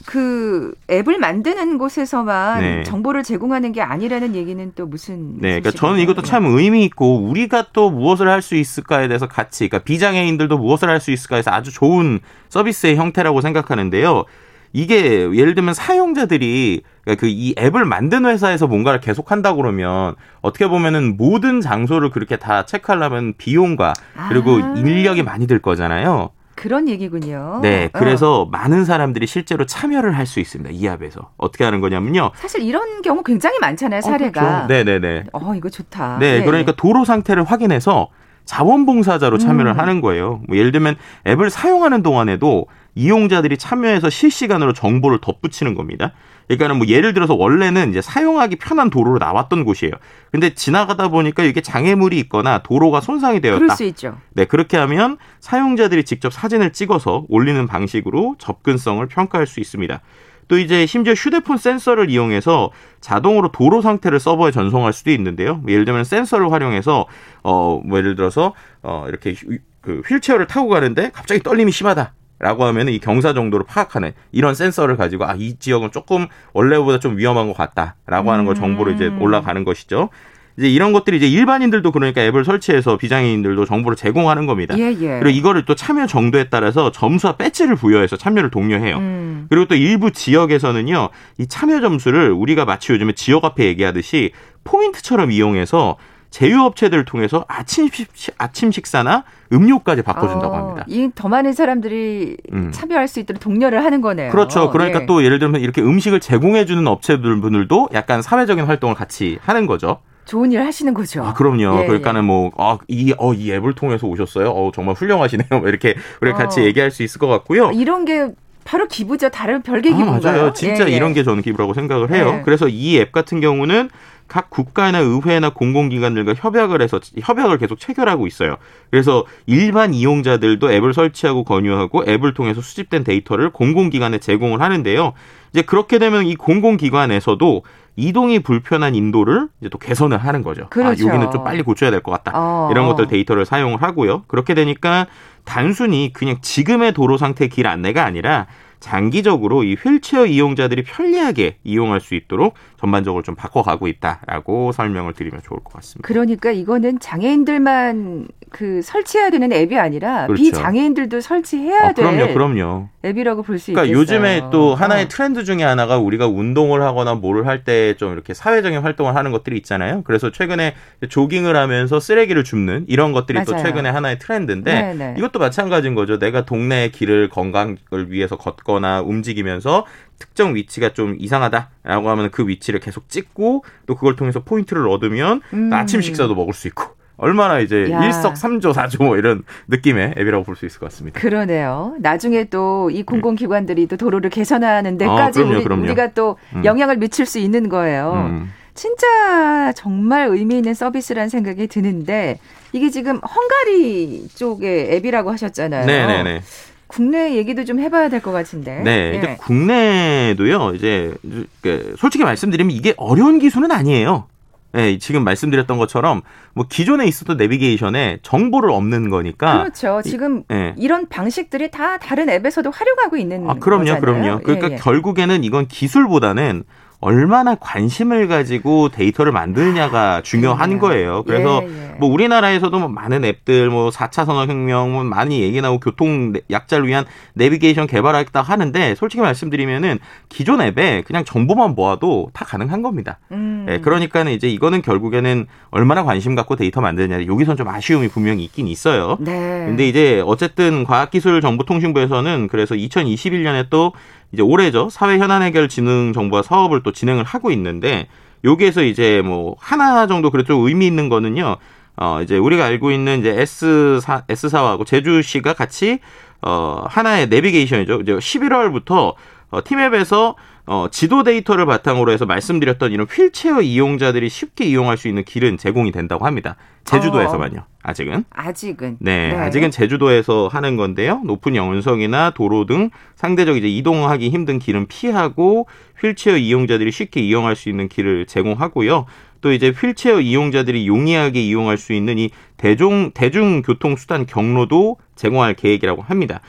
그 0.05 0.73
앱을 0.89 1.19
만드는 1.19 1.77
곳에서만 1.77 2.61
네. 2.61 2.83
정보를 2.83 3.23
제공하는 3.23 3.73
게 3.73 3.81
아니라는 3.81 4.33
얘기는 4.33 4.71
또 4.75 4.85
무슨 4.85 5.33
네, 5.39 5.59
그러니까? 5.59 5.71
저는 5.71 5.99
이것도 5.99 6.21
참 6.21 6.45
의미 6.45 6.85
있고 6.85 7.17
우리가 7.21 7.67
또 7.73 7.89
무엇을 7.91 8.29
할 8.29 8.41
수 8.41 8.55
있을까에 8.55 9.09
대해서 9.09 9.27
같이, 9.27 9.67
그러니까 9.67 9.83
비장애인들도 9.83 10.57
무엇을 10.57 10.89
할 10.89 11.01
수 11.01 11.11
있을까에서 11.11 11.51
아주 11.51 11.73
좋은 11.73 12.19
서비스의 12.47 12.95
형태라고 12.95 13.41
생각하는데요. 13.41 14.23
이게 14.73 15.29
예를 15.33 15.55
들면 15.55 15.73
사용자들이 15.73 16.81
그러니까 17.03 17.19
그이 17.21 17.55
앱을 17.57 17.85
만든 17.85 18.25
회사에서 18.25 18.67
뭔가를 18.67 18.99
계속 18.99 19.31
한다 19.31 19.53
그러면 19.55 20.15
어떻게 20.41 20.67
보면은 20.67 21.17
모든 21.17 21.61
장소를 21.61 22.11
그렇게 22.11 22.35
다 22.37 22.65
체크하려면 22.65 23.33
비용과 23.37 23.93
그리고 24.29 24.59
아. 24.61 24.73
인력이 24.77 25.23
많이 25.23 25.47
들 25.47 25.59
거잖아요. 25.59 26.29
그런 26.55 26.89
얘기군요. 26.89 27.59
네, 27.61 27.85
어. 27.93 27.97
그래서 27.97 28.45
많은 28.51 28.83
사람들이 28.83 29.25
실제로 29.27 29.65
참여를 29.65 30.17
할 30.17 30.25
수 30.25 30.41
있습니다. 30.41 30.71
이 30.73 30.87
앱에서 30.87 31.31
어떻게 31.37 31.63
하는 31.63 31.79
거냐면요. 31.79 32.31
사실 32.35 32.61
이런 32.61 33.01
경우 33.01 33.23
굉장히 33.23 33.57
많잖아요, 33.59 34.01
사례가. 34.01 34.67
네, 34.67 34.83
네, 34.83 34.99
네. 34.99 35.23
어, 35.31 35.55
이거 35.55 35.69
좋다. 35.69 36.17
네, 36.19 36.41
예. 36.41 36.43
그러니까 36.43 36.73
도로 36.73 37.05
상태를 37.05 37.45
확인해서 37.45 38.09
자원봉사자로 38.43 39.37
참여를 39.37 39.71
음. 39.73 39.79
하는 39.79 40.01
거예요. 40.01 40.41
뭐 40.47 40.57
예를 40.57 40.71
들면 40.71 40.97
앱을 41.27 41.49
사용하는 41.49 42.03
동안에도 42.03 42.65
이용자들이 42.95 43.57
참여해서 43.57 44.09
실시간으로 44.09 44.73
정보를 44.73 45.19
덧붙이는 45.21 45.75
겁니다. 45.75 46.11
그러니까는 46.47 46.77
뭐 46.77 46.87
예를 46.87 47.13
들어서 47.13 47.35
원래는 47.35 47.91
이제 47.91 48.01
사용하기 48.01 48.55
편한 48.55 48.89
도로로 48.89 49.19
나왔던 49.19 49.63
곳이에요. 49.65 49.93
근데 50.31 50.53
지나가다 50.53 51.09
보니까 51.09 51.43
이게 51.43 51.61
장애물이 51.61 52.17
있거나 52.21 52.63
도로가 52.63 53.01
손상이 53.01 53.39
그럴 53.39 53.59
되었다. 53.59 53.75
수 53.75 53.83
있죠. 53.83 54.17
네, 54.33 54.45
그렇게 54.45 54.75
하면 54.77 55.17
사용자들이 55.39 56.03
직접 56.05 56.33
사진을 56.33 56.73
찍어서 56.73 57.25
올리는 57.29 57.65
방식으로 57.67 58.35
접근성을 58.39 59.05
평가할 59.07 59.45
수 59.45 59.59
있습니다. 59.59 60.01
또 60.47 60.57
이제 60.57 60.87
심지어 60.87 61.13
휴대폰 61.13 61.57
센서를 61.57 62.09
이용해서 62.09 62.71
자동으로 63.01 63.51
도로 63.51 63.83
상태를 63.83 64.19
서버에 64.19 64.49
전송할 64.49 64.93
수도 64.93 65.11
있는데요. 65.11 65.57
뭐 65.57 65.71
예를 65.71 65.85
들면 65.85 66.03
센서를 66.03 66.51
활용해서 66.51 67.05
어, 67.43 67.79
뭐 67.85 67.99
예를 67.99 68.15
들어서 68.15 68.55
어, 68.81 69.05
이렇게 69.07 69.33
휴- 69.33 69.59
그 69.81 70.01
휠체어를 70.07 70.47
타고 70.47 70.67
가는데 70.69 71.11
갑자기 71.13 71.43
떨림이 71.43 71.71
심하다. 71.71 72.13
라고 72.39 72.63
하면 72.65 72.87
이 72.87 72.99
경사 72.99 73.33
정도를 73.33 73.65
파악하는 73.67 74.13
이런 74.31 74.55
센서를 74.55 74.95
가지고 74.97 75.25
아 75.25 75.35
이 75.37 75.55
지역은 75.59 75.91
조금 75.91 76.27
원래보다 76.53 76.99
좀 76.99 77.17
위험한 77.17 77.47
것 77.47 77.55
같다라고 77.55 78.31
하는 78.31 78.45
걸 78.45 78.55
정보로 78.55 78.91
이제 78.91 79.07
음. 79.07 79.21
올라가는 79.21 79.63
것이죠. 79.63 80.09
이제 80.57 80.69
이런 80.69 80.91
것들이 80.91 81.15
이제 81.17 81.27
일반인들도 81.27 81.91
그러니까 81.93 82.21
앱을 82.21 82.43
설치해서 82.43 82.97
비장애인들도 82.97 83.63
정보를 83.65 83.95
제공하는 83.95 84.45
겁니다. 84.45 84.77
예, 84.77 84.87
예. 84.91 85.19
그리고 85.21 85.29
이거를 85.29 85.63
또 85.63 85.75
참여 85.75 86.07
정도에 86.07 86.45
따라서 86.49 86.91
점수와 86.91 87.37
배지를 87.37 87.75
부여해서 87.77 88.17
참여를 88.17 88.49
독려해요. 88.49 88.97
음. 88.97 89.45
그리고 89.49 89.65
또 89.67 89.75
일부 89.75 90.11
지역에서는요, 90.11 91.09
이 91.37 91.47
참여 91.47 91.79
점수를 91.79 92.31
우리가 92.31 92.65
마치 92.65 92.91
요즘에 92.91 93.13
지역 93.13 93.45
앞에 93.45 93.63
얘기하듯이 93.65 94.31
포인트처럼 94.65 95.31
이용해서 95.31 95.95
제휴업체들을 96.31 97.05
통해서 97.05 97.45
아침, 97.47 97.89
식- 97.89 98.33
아침 98.37 98.71
식사나 98.71 99.23
음료까지 99.51 100.01
바꿔준다고 100.03 100.53
어, 100.53 100.57
합니다. 100.57 100.85
이더 100.87 101.27
많은 101.27 101.53
사람들이 101.53 102.37
음. 102.53 102.71
참여할 102.71 103.07
수 103.07 103.19
있도록 103.19 103.39
독려를 103.39 103.83
하는 103.83 104.01
거네요. 104.01 104.31
그렇죠. 104.31 104.69
그러니까 104.69 105.01
예. 105.01 105.05
또 105.05 105.23
예를 105.23 105.39
들면 105.39 105.61
이렇게 105.61 105.81
음식을 105.81 106.19
제공해주는 106.19 106.85
업체들 106.87 107.41
분들도 107.41 107.89
약간 107.93 108.21
사회적인 108.21 108.65
활동을 108.65 108.95
같이 108.95 109.39
하는 109.41 109.65
거죠. 109.65 109.99
좋은 110.25 110.51
일 110.51 110.61
하시는 110.61 110.93
거죠. 110.93 111.23
아, 111.23 111.33
그럼요. 111.33 111.81
예, 111.81 111.87
그러니까는 111.87 112.23
뭐, 112.23 112.51
아, 112.57 112.77
이, 112.87 113.15
어, 113.17 113.33
이 113.33 113.51
앱을 113.51 113.73
통해서 113.73 114.05
오셨어요? 114.05 114.49
어, 114.51 114.71
정말 114.71 114.93
훌륭하시네요. 114.93 115.47
뭐 115.49 115.67
이렇게 115.67 115.95
우리 116.21 116.33
같이 116.33 116.59
어. 116.61 116.63
얘기할 116.65 116.91
수 116.91 117.01
있을 117.01 117.17
것 117.17 117.25
같고요. 117.27 117.71
이런 117.71 118.05
게 118.05 118.27
바로 118.63 118.87
기부죠. 118.87 119.29
다른 119.29 119.63
별개 119.63 119.89
아, 119.89 119.95
기부인가요? 119.97 120.21
맞아요. 120.37 120.53
진짜 120.53 120.85
예, 120.87 120.91
예. 120.91 120.95
이런 120.95 121.13
게 121.15 121.23
저는 121.23 121.41
기부라고 121.41 121.73
생각을 121.73 122.11
해요. 122.11 122.31
네. 122.33 122.41
그래서 122.45 122.67
이 122.69 122.97
앱 122.99 123.11
같은 123.11 123.41
경우는 123.41 123.89
각 124.29 124.49
국가나 124.49 124.99
의회나 124.99 125.49
공공기관들과 125.49 126.35
협약을 126.37 126.81
해서 126.81 126.99
협약을 127.19 127.57
계속 127.57 127.79
체결하고 127.79 128.27
있어요. 128.27 128.55
그래서 128.91 129.25
일반 129.47 129.93
이용자들도 129.93 130.71
앱을 130.71 130.93
설치하고 130.93 131.43
건유하고 131.43 132.05
앱을 132.07 132.33
통해서 132.33 132.61
수집된 132.61 133.03
데이터를 133.03 133.49
공공기관에 133.49 134.19
제공을 134.19 134.61
하는데요. 134.61 135.13
이제 135.51 135.63
그렇게 135.63 135.97
되면 135.99 136.25
이 136.25 136.35
공공기관에서도 136.35 137.63
이동이 137.95 138.39
불편한 138.39 138.95
인도를 138.95 139.49
이제 139.59 139.69
또 139.69 139.77
개선을 139.77 140.19
하는 140.19 140.41
거죠. 140.43 140.67
그렇죠. 140.69 141.05
아, 141.05 141.09
여기는 141.09 141.31
좀 141.31 141.43
빨리 141.43 141.63
고쳐야 141.63 141.91
될 141.91 141.99
것 142.01 142.11
같다. 142.11 142.31
어, 142.33 142.69
이런 142.71 142.85
어. 142.85 142.89
것들 142.89 143.07
데이터를 143.07 143.45
사용을 143.45 143.81
하고요. 143.81 144.23
그렇게 144.27 144.53
되니까 144.53 145.07
단순히 145.43 146.13
그냥 146.13 146.37
지금의 146.41 146.93
도로 146.93 147.17
상태 147.17 147.47
길 147.47 147.67
안내가 147.67 148.05
아니라 148.05 148.45
장기적으로 148.79 149.63
이 149.63 149.75
휠체어 149.75 150.25
이용자들이 150.25 150.83
편리하게 150.83 151.57
이용할 151.63 151.99
수 151.99 152.15
있도록 152.15 152.53
전반적으로 152.79 153.23
좀 153.23 153.35
바꿔가고 153.35 153.87
있다라고 153.87 154.71
설명을 154.71 155.13
드리면 155.13 155.41
좋을 155.43 155.59
것 155.59 155.73
같습니다. 155.73 156.07
그러니까 156.07 156.51
이거는 156.51 156.99
장애인들만 156.99 158.27
그 158.49 158.81
설치해야 158.81 159.29
되는 159.29 159.51
앱이 159.51 159.77
아니라 159.77 160.27
그렇죠. 160.27 160.41
비장애인들도 160.41 161.21
설치해야 161.21 161.89
아, 161.89 161.91
그럼요, 161.93 162.17
될 162.17 162.33
그럼요. 162.33 162.89
앱이라고 163.05 163.43
볼수 163.43 163.71
그러니까 163.71 163.85
있겠어요. 163.85 163.99
요즘에 164.01 164.49
또 164.51 164.75
하나의 164.75 165.05
어. 165.05 165.07
트렌드 165.07 165.45
중에 165.45 165.63
하나가 165.63 165.97
우리가 165.97 166.27
운동을 166.27 166.81
하거나 166.81 167.15
뭐를 167.15 167.47
할 167.47 167.63
때 167.63 167.93
좀 167.97 168.11
이렇게 168.13 168.33
사회적인 168.33 168.79
활동을 168.79 169.15
하는 169.15 169.31
것들이 169.31 169.55
있잖아요. 169.57 170.01
그래서 170.03 170.31
최근에 170.31 170.75
조깅을 171.07 171.55
하면서 171.55 171.99
쓰레기를 171.99 172.43
줍는 172.43 172.85
이런 172.89 173.13
것들이 173.13 173.43
또 173.45 173.53
맞아요. 173.53 173.63
최근에 173.63 173.89
하나의 173.89 174.19
트렌드인데 174.19 174.81
네, 174.81 174.93
네. 174.93 175.15
이것도 175.17 175.39
마찬가지인 175.39 175.95
거죠. 175.95 176.19
내가 176.19 176.45
동네 176.45 176.89
길을 176.89 177.29
건강을 177.29 177.77
위해서 178.09 178.37
걷거나 178.37 179.01
움직이면서 179.01 179.85
특정 180.17 180.55
위치가 180.55 180.89
좀 180.93 181.15
이상하다라고 181.19 182.09
하면 182.09 182.29
그 182.31 182.47
위치를 182.47 182.81
계속 182.81 183.07
찍고 183.07 183.63
또 183.85 183.95
그걸 183.95 184.17
통해서 184.17 184.41
포인트를 184.43 184.87
얻으면 184.89 185.41
음. 185.53 185.71
아침 185.71 186.01
식사도 186.01 186.35
먹을 186.35 186.53
수 186.53 186.67
있고 186.67 186.98
얼마나 187.19 187.59
이제 187.59 187.89
야. 187.91 188.03
일석삼조 188.05 188.73
사조 188.73 189.03
뭐 189.03 189.17
이런 189.17 189.43
느낌의 189.67 190.15
앱이라고 190.17 190.43
볼 190.43 190.55
수 190.55 190.65
있을 190.65 190.79
것 190.79 190.87
같습니다. 190.89 191.19
그러네요. 191.19 191.95
나중에 191.99 192.45
또 192.45 192.89
이 192.91 193.03
공공기관들이 193.03 193.87
또 193.87 193.97
도로를 193.97 194.29
개선하는 194.29 194.97
데까지 194.97 195.39
아, 195.39 195.43
그럼요, 195.43 195.55
우리, 195.57 195.63
그럼요. 195.63 195.83
우리 195.83 195.95
가 195.95 196.07
또 196.15 196.37
음. 196.55 196.63
영향을 196.65 196.97
미칠 196.97 197.25
수 197.25 197.37
있는 197.39 197.69
거예요. 197.69 198.13
음. 198.31 198.51
진짜 198.73 199.71
정말 199.75 200.27
의미 200.29 200.55
있는 200.57 200.73
서비스라는 200.73 201.27
생각이 201.29 201.67
드는데 201.67 202.39
이게 202.71 202.89
지금 202.89 203.17
헝가리 203.19 204.27
쪽의 204.35 204.93
앱이라고 204.95 205.31
하셨잖아요. 205.31 205.85
네네네. 205.85 206.41
국내 206.87 207.35
얘기도 207.35 207.65
좀 207.65 207.79
해봐야 207.79 208.09
될 208.09 208.21
것 208.21 208.31
같은데. 208.31 208.81
네, 208.83 209.11
예. 209.13 209.17
이제 209.17 209.35
국내도요. 209.39 210.71
이제 210.75 211.13
그 211.61 211.95
솔직히 211.99 212.23
말씀드리면 212.23 212.71
이게 212.71 212.93
어려운 212.97 213.37
기술은 213.39 213.71
아니에요. 213.71 214.25
네, 214.71 214.97
지금 214.99 215.23
말씀드렸던 215.23 215.77
것처럼 215.77 216.21
뭐 216.53 216.65
기존에 216.69 217.05
있었던 217.05 217.37
내비게이션에 217.37 218.19
정보를 218.21 218.69
얻는 218.71 219.09
거니까. 219.09 219.63
그렇죠. 219.63 220.01
지금 220.03 220.43
네. 220.47 220.73
이런 220.77 221.07
방식들이 221.07 221.71
다 221.71 221.97
다른 221.97 222.29
앱에서도 222.29 222.69
활용하고 222.69 223.17
있는 223.17 223.49
아, 223.49 223.55
그럼요, 223.55 223.85
거잖아요. 223.85 224.01
그럼요. 224.01 224.39
그러니까 224.43 224.69
예, 224.69 224.73
예. 224.73 224.77
결국에는 224.77 225.43
이건 225.43 225.67
기술보다는 225.67 226.63
얼마나 227.01 227.55
관심을 227.55 228.27
가지고 228.27 228.89
데이터를 228.89 229.31
만드느냐가 229.31 230.21
중요한 230.21 230.77
그럼요. 230.77 230.79
거예요. 230.79 231.23
그래서 231.23 231.63
예, 231.63 231.67
예. 231.67 231.95
뭐 231.97 232.09
우리나라에서도 232.09 232.77
뭐 232.77 232.89
많은 232.89 233.23
앱들 233.23 233.69
뭐 233.69 233.89
4차 233.89 234.25
산업혁명 234.25 234.91
뭐 234.91 235.03
많이 235.05 235.41
얘기 235.41 235.61
나오고 235.61 235.79
교통 235.79 236.33
약자를 236.51 236.87
위한 236.87 237.05
내비게이션 237.35 237.87
개발하겠다 237.87 238.41
하는데 238.41 238.95
솔직히 238.95 239.21
말씀드리면은 239.21 239.99
기존 240.27 240.61
앱에 240.61 241.03
그냥 241.05 241.23
정보만 241.23 241.73
모아도 241.73 242.31
다 242.33 242.43
가능한 242.43 242.81
겁니다. 242.81 243.19
음. 243.31 243.65
예, 243.69 243.79
그러니까는 243.79 244.33
이제 244.33 244.49
이거는 244.49 244.81
결국에는 244.81 245.45
얼마나 245.71 246.03
관심 246.03 246.35
갖고 246.35 246.57
데이터 246.57 246.81
만드느냐 246.81 247.25
여기선 247.27 247.55
좀 247.55 247.69
아쉬움이 247.69 248.09
분명히 248.09 248.43
있긴 248.43 248.67
있어요. 248.67 249.17
네. 249.21 249.31
근데 249.67 249.87
이제 249.87 250.21
어쨌든 250.25 250.83
과학기술정보통신부에서는 250.83 252.49
그래서 252.49 252.75
2021년에 252.75 253.67
또 253.69 253.93
이제 254.31 254.41
올해죠 254.41 254.89
사회 254.89 255.17
현안 255.17 255.41
해결 255.41 255.69
진흥 255.69 256.13
정보화 256.13 256.43
사업을 256.43 256.83
또 256.83 256.91
진행을 256.91 257.23
하고 257.23 257.51
있는데 257.51 258.07
여기에서 258.43 258.83
이제 258.83 259.21
뭐 259.23 259.55
하나 259.59 260.07
정도 260.07 260.29
그래도 260.29 260.53
좀 260.53 260.67
의미 260.67 260.87
있는 260.87 261.09
거는요. 261.09 261.57
어 261.97 262.21
이제 262.21 262.37
우리가 262.37 262.65
알고 262.65 262.91
있는 262.91 263.19
이제 263.19 263.35
S사 263.41 264.23
S사하고 264.29 264.85
제주시가 264.85 265.53
같이 265.53 265.99
어 266.41 266.85
하나의 266.87 267.27
내비게이션이죠. 267.27 268.01
이제 268.01 268.13
11월부터 268.13 269.15
어 269.49 269.63
팀앱에서 269.63 270.35
어, 270.71 270.87
지도 270.91 271.23
데이터를 271.23 271.65
바탕으로 271.65 272.11
해서 272.11 272.27
말씀드렸던 272.27 272.91
이런 272.91 273.07
휠체어 273.07 273.61
이용자들이 273.61 274.29
쉽게 274.29 274.65
이용할 274.65 274.97
수 274.97 275.07
있는 275.07 275.23
길은 275.23 275.57
제공이 275.57 275.91
된다고 275.91 276.27
합니다. 276.27 276.57
제주도에서만요. 276.83 277.65
아직은. 277.81 278.25
아직은. 278.29 278.97
네, 278.99 279.29
네, 279.29 279.35
아직은 279.35 279.71
제주도에서 279.71 280.47
하는 280.47 280.75
건데요. 280.75 281.23
높은 281.25 281.55
영은성이나 281.55 282.35
도로 282.35 282.67
등 282.67 282.91
상대적 283.15 283.57
이제 283.57 283.67
이동하기 283.67 284.29
힘든 284.29 284.59
길은 284.59 284.85
피하고 284.85 285.65
휠체어 285.99 286.37
이용자들이 286.37 286.91
쉽게 286.91 287.19
이용할 287.19 287.55
수 287.55 287.69
있는 287.69 287.89
길을 287.89 288.27
제공하고요. 288.27 289.07
또 289.41 289.51
이제 289.51 289.69
휠체어 289.71 290.21
이용자들이 290.21 290.87
용이하게 290.87 291.41
이용할 291.41 291.79
수 291.79 291.93
있는 291.93 292.19
이 292.19 292.29
대중 292.57 293.09
대중교통 293.15 293.95
수단 293.95 294.27
경로도 294.27 294.97
제공할 295.15 295.55
계획이라고 295.55 296.03
합니다. 296.03 296.41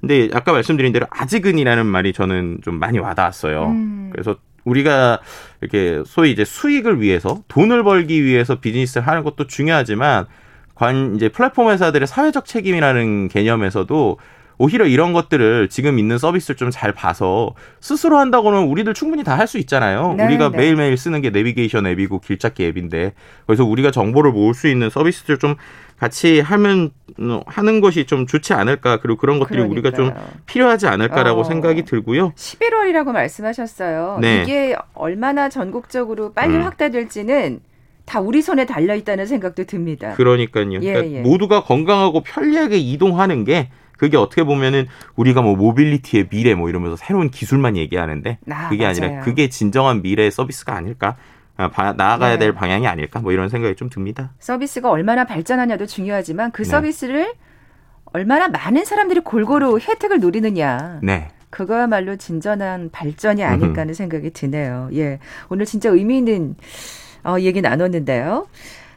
근데 0.00 0.28
아까 0.32 0.52
말씀드린 0.52 0.92
대로 0.92 1.06
아직은이라는 1.10 1.86
말이 1.86 2.12
저는 2.12 2.58
좀 2.62 2.78
많이 2.78 2.98
와닿았어요. 2.98 3.66
음. 3.66 4.10
그래서 4.12 4.36
우리가 4.64 5.20
이렇게 5.60 6.02
소위 6.06 6.30
이제 6.30 6.44
수익을 6.44 7.00
위해서 7.00 7.42
돈을 7.48 7.82
벌기 7.82 8.24
위해서 8.24 8.60
비즈니스를 8.60 9.06
하는 9.06 9.24
것도 9.24 9.46
중요하지만 9.46 10.26
관 10.74 11.16
이제 11.16 11.28
플랫폼 11.28 11.70
회사들의 11.70 12.06
사회적 12.06 12.44
책임이라는 12.44 13.28
개념에서도 13.28 14.18
오히려 14.58 14.86
이런 14.86 15.12
것들을 15.12 15.68
지금 15.68 15.98
있는 15.98 16.18
서비스를 16.18 16.56
좀 16.56 16.70
잘 16.70 16.92
봐서 16.92 17.54
스스로 17.80 18.18
한다고는 18.18 18.64
우리들 18.64 18.92
충분히 18.94 19.24
다 19.24 19.36
할 19.36 19.46
수 19.46 19.58
있잖아요. 19.58 20.14
네, 20.16 20.24
우리가 20.26 20.50
네. 20.50 20.58
매일매일 20.58 20.96
쓰는 20.96 21.20
게 21.22 21.30
내비게이션 21.30 21.86
앱이고 21.86 22.20
길찾기 22.20 22.64
앱인데 22.64 23.14
그래서 23.46 23.64
우리가 23.64 23.90
정보를 23.90 24.32
모을 24.32 24.52
수 24.54 24.68
있는 24.68 24.90
서비스들 24.90 25.38
좀 25.38 25.54
같이 25.98 26.40
하면 26.40 26.90
어, 27.18 27.40
하는 27.46 27.80
것이 27.80 28.04
좀 28.06 28.26
좋지 28.26 28.52
않을까 28.52 28.98
그리고 28.98 29.18
그런 29.18 29.38
것들이 29.38 29.58
그러니까요. 29.58 29.72
우리가 29.72 29.96
좀 29.96 30.12
필요하지 30.46 30.86
않을까라고 30.86 31.40
어. 31.40 31.44
생각이 31.44 31.84
들고요. 31.84 32.32
11월이라고 32.36 33.12
말씀하셨어요. 33.12 34.18
네. 34.20 34.42
이게 34.42 34.76
얼마나 34.94 35.48
전국적으로 35.48 36.32
빨리 36.32 36.56
음. 36.56 36.62
확대될지는 36.62 37.60
다 38.04 38.20
우리 38.20 38.40
손에 38.42 38.64
달려 38.66 38.94
있다는 38.94 39.26
생각도 39.26 39.64
듭니다. 39.64 40.14
그러니까요. 40.14 40.74
예, 40.82 40.92
그러니까 40.92 41.16
예. 41.18 41.20
모두가 41.20 41.62
건강하고 41.64 42.22
편리하게 42.22 42.78
이동하는 42.78 43.44
게 43.44 43.68
그게 43.98 44.16
어떻게 44.16 44.44
보면은 44.44 44.86
우리가 45.16 45.42
뭐 45.42 45.56
모빌리티의 45.56 46.28
미래 46.30 46.54
뭐 46.54 46.70
이러면서 46.70 46.96
새로운 46.96 47.30
기술만 47.30 47.76
얘기하는데 47.76 48.38
아, 48.48 48.68
그게 48.70 48.84
맞아요. 48.84 48.96
아니라 49.04 49.20
그게 49.20 49.48
진정한 49.50 50.00
미래의 50.00 50.30
서비스가 50.30 50.74
아닐까? 50.74 51.16
아, 51.58 51.68
나아가야 51.92 52.34
네. 52.34 52.38
될 52.38 52.54
방향이 52.54 52.86
아닐까? 52.86 53.18
뭐 53.18 53.32
이런 53.32 53.48
생각이 53.48 53.74
좀 53.74 53.90
듭니다. 53.90 54.30
서비스가 54.38 54.90
얼마나 54.90 55.24
발전하냐도 55.24 55.86
중요하지만 55.86 56.52
그 56.52 56.62
네. 56.62 56.70
서비스를 56.70 57.34
얼마나 58.12 58.48
많은 58.48 58.84
사람들이 58.84 59.20
골고루 59.20 59.78
혜택을 59.80 60.20
누리느냐. 60.20 61.00
네. 61.02 61.28
그거야말로 61.50 62.16
진전한 62.16 62.90
발전이 62.92 63.42
아닐까 63.42 63.80
하는 63.80 63.94
생각이 63.94 64.30
드네요. 64.30 64.90
예. 64.94 65.18
오늘 65.48 65.64
진짜 65.66 65.88
의미 65.90 66.18
있는 66.18 66.54
어, 67.24 67.36
얘기 67.40 67.60
나눴는데요. 67.60 68.46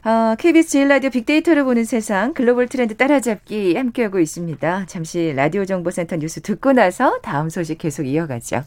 어, 0.03 0.35
KBS 0.35 0.69
제일 0.69 0.87
라디오 0.87 1.11
빅데이터를 1.11 1.63
보는 1.63 1.85
세상 1.85 2.33
글로벌 2.33 2.67
트렌드 2.67 2.97
따라잡기 2.97 3.75
함께하고 3.75 4.19
있습니다. 4.19 4.85
잠시 4.87 5.31
라디오 5.35 5.63
정보센터 5.63 6.15
뉴스 6.15 6.41
듣고 6.41 6.73
나서 6.73 7.19
다음 7.21 7.49
소식 7.49 7.77
계속 7.77 8.07
이어가죠. 8.07 8.63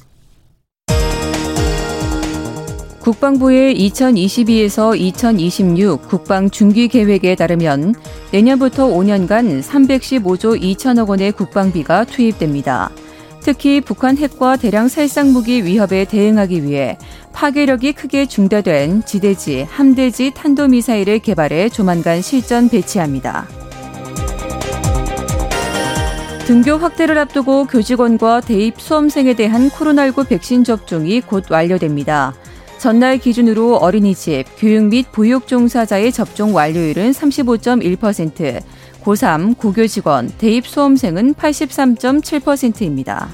국방부의 3.00 3.74
2022에서 3.74 4.96
2026 4.98 6.08
국방 6.08 6.48
중기 6.48 6.86
계획에 6.88 7.34
따르면 7.34 7.94
내년부터 8.32 8.86
5년간 8.86 9.60
315조 9.60 10.58
2천억 10.62 11.08
원의 11.08 11.32
국방비가 11.32 12.04
투입됩니다. 12.04 12.90
특히 13.44 13.82
북한 13.82 14.16
핵과 14.16 14.56
대량 14.56 14.88
살상 14.88 15.34
무기 15.34 15.66
위협에 15.66 16.06
대응하기 16.06 16.64
위해 16.64 16.96
파괴력이 17.34 17.92
크게 17.92 18.24
중대된 18.24 19.04
지대지, 19.04 19.66
함대지 19.68 20.32
탄도미사일을 20.34 21.18
개발해 21.18 21.68
조만간 21.68 22.22
실전 22.22 22.70
배치합니다. 22.70 23.46
등교 26.46 26.78
확대를 26.78 27.18
앞두고 27.18 27.66
교직원과 27.66 28.40
대입 28.40 28.80
수험생에 28.80 29.34
대한 29.34 29.68
코로나19 29.68 30.26
백신 30.26 30.64
접종이 30.64 31.20
곧 31.20 31.50
완료됩니다. 31.50 32.34
전날 32.78 33.18
기준으로 33.18 33.76
어린이집, 33.76 34.44
교육 34.58 34.84
및 34.84 35.06
보육 35.12 35.46
종사자의 35.46 36.12
접종 36.12 36.54
완료율은 36.54 37.12
35.1%, 37.12 38.62
고3, 39.04 39.58
고교 39.58 39.86
직원, 39.86 40.28
대입 40.38 40.66
수험생은 40.66 41.34
83.7%입니다. 41.34 43.28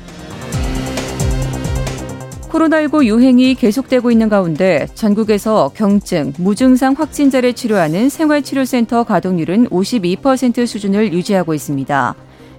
코로나19 2.51 3.05
유행이 3.05 3.55
계속되고 3.55 4.11
있는 4.11 4.29
가운데 4.29 4.89
전국에서 4.95 5.71
경증, 5.75 6.33
무증상 6.37 6.95
확진자를 6.95 7.53
치료하는 7.53 8.09
생활치료센터 8.09 9.05
가동률은 9.05 9.69
52% 9.69 10.67
수준을 10.67 11.13
유지하고 11.13 11.55
있습니다. 11.55 12.15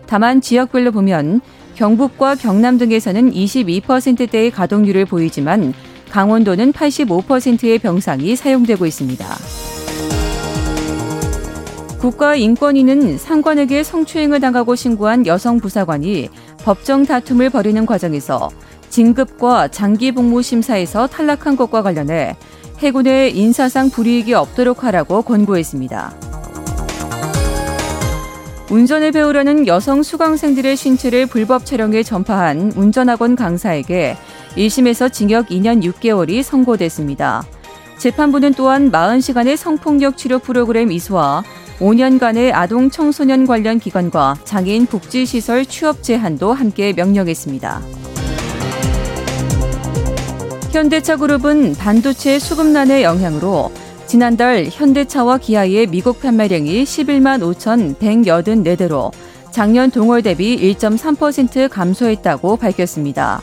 다만 0.08 0.40
지역별로 0.40 0.92
보면 0.92 1.42
경북과 1.76 2.36
경남 2.36 2.78
등에서는 2.78 3.32
22%대의 3.32 4.52
가동률을 4.52 5.06
보이지만 5.06 5.74
강원도는 6.10 6.74
85%의 6.74 7.80
병상이 7.80 8.36
사용되고 8.36 8.86
있습니다. 8.86 9.26
국가인권위는 12.02 13.20
상관에게 13.20 13.84
성추행을 13.84 14.40
당하고 14.40 14.74
신고한 14.76 15.28
여성 15.28 15.60
부사관이 15.60 16.30
법정 16.64 17.06
다툼을 17.06 17.52
벌이는 17.52 17.86
과정에서 17.86 18.50
진급과 18.90 19.68
장기 19.68 20.12
복무 20.12 20.42
심사에서 20.42 21.06
탈락한 21.06 21.56
것과 21.56 21.84
관련해 21.84 22.36
해군에 22.80 23.30
인사상 23.30 23.92
불이익이 23.92 24.34
없도록 24.34 24.84
하라고 24.84 25.22
권고했습니다. 25.22 26.12
운전을 28.72 29.12
배우려는 29.12 29.68
여성 29.68 30.02
수강생들의 30.02 30.76
신체를 30.76 31.28
불법 31.28 31.68
촬영해 31.68 32.02
전파한 32.02 32.72
운전학원 32.76 33.36
강사에게 33.36 34.18
1심에서 34.56 35.14
징역 35.14 35.50
2년 35.50 35.84
6개월이 35.84 36.42
선고됐습니다. 36.42 37.44
재판부는 38.00 38.56
또한 38.56 38.92
40시간의 38.92 39.56
성폭력 39.56 40.18
치료 40.18 40.40
프로그램 40.40 40.92
이수와 40.92 41.44
5년간의 41.82 42.52
아동 42.54 42.92
청소년 42.92 43.48
관련 43.48 43.80
기관과 43.80 44.38
장애인 44.44 44.86
복지시설 44.86 45.66
취업 45.66 46.04
제한도 46.04 46.54
함께 46.54 46.94
명령했습니다. 46.94 47.82
현대차 50.72 51.18
그룹은 51.18 51.74
반도체 51.76 52.40
수급난의 52.40 53.04
영향으로 53.04 53.72
지난달 54.06 54.68
현대차와 54.70 55.40
기아의 55.40 55.88
미국 55.88 56.22
판매량이 56.22 56.84
11만 56.84 57.42
5,184대로 57.56 59.12
작년 59.50 59.90
동월 59.90 60.22
대비 60.22 60.58
1.3% 60.76 61.70
감소했다고 61.70 62.58
밝혔습니다. 62.58 63.42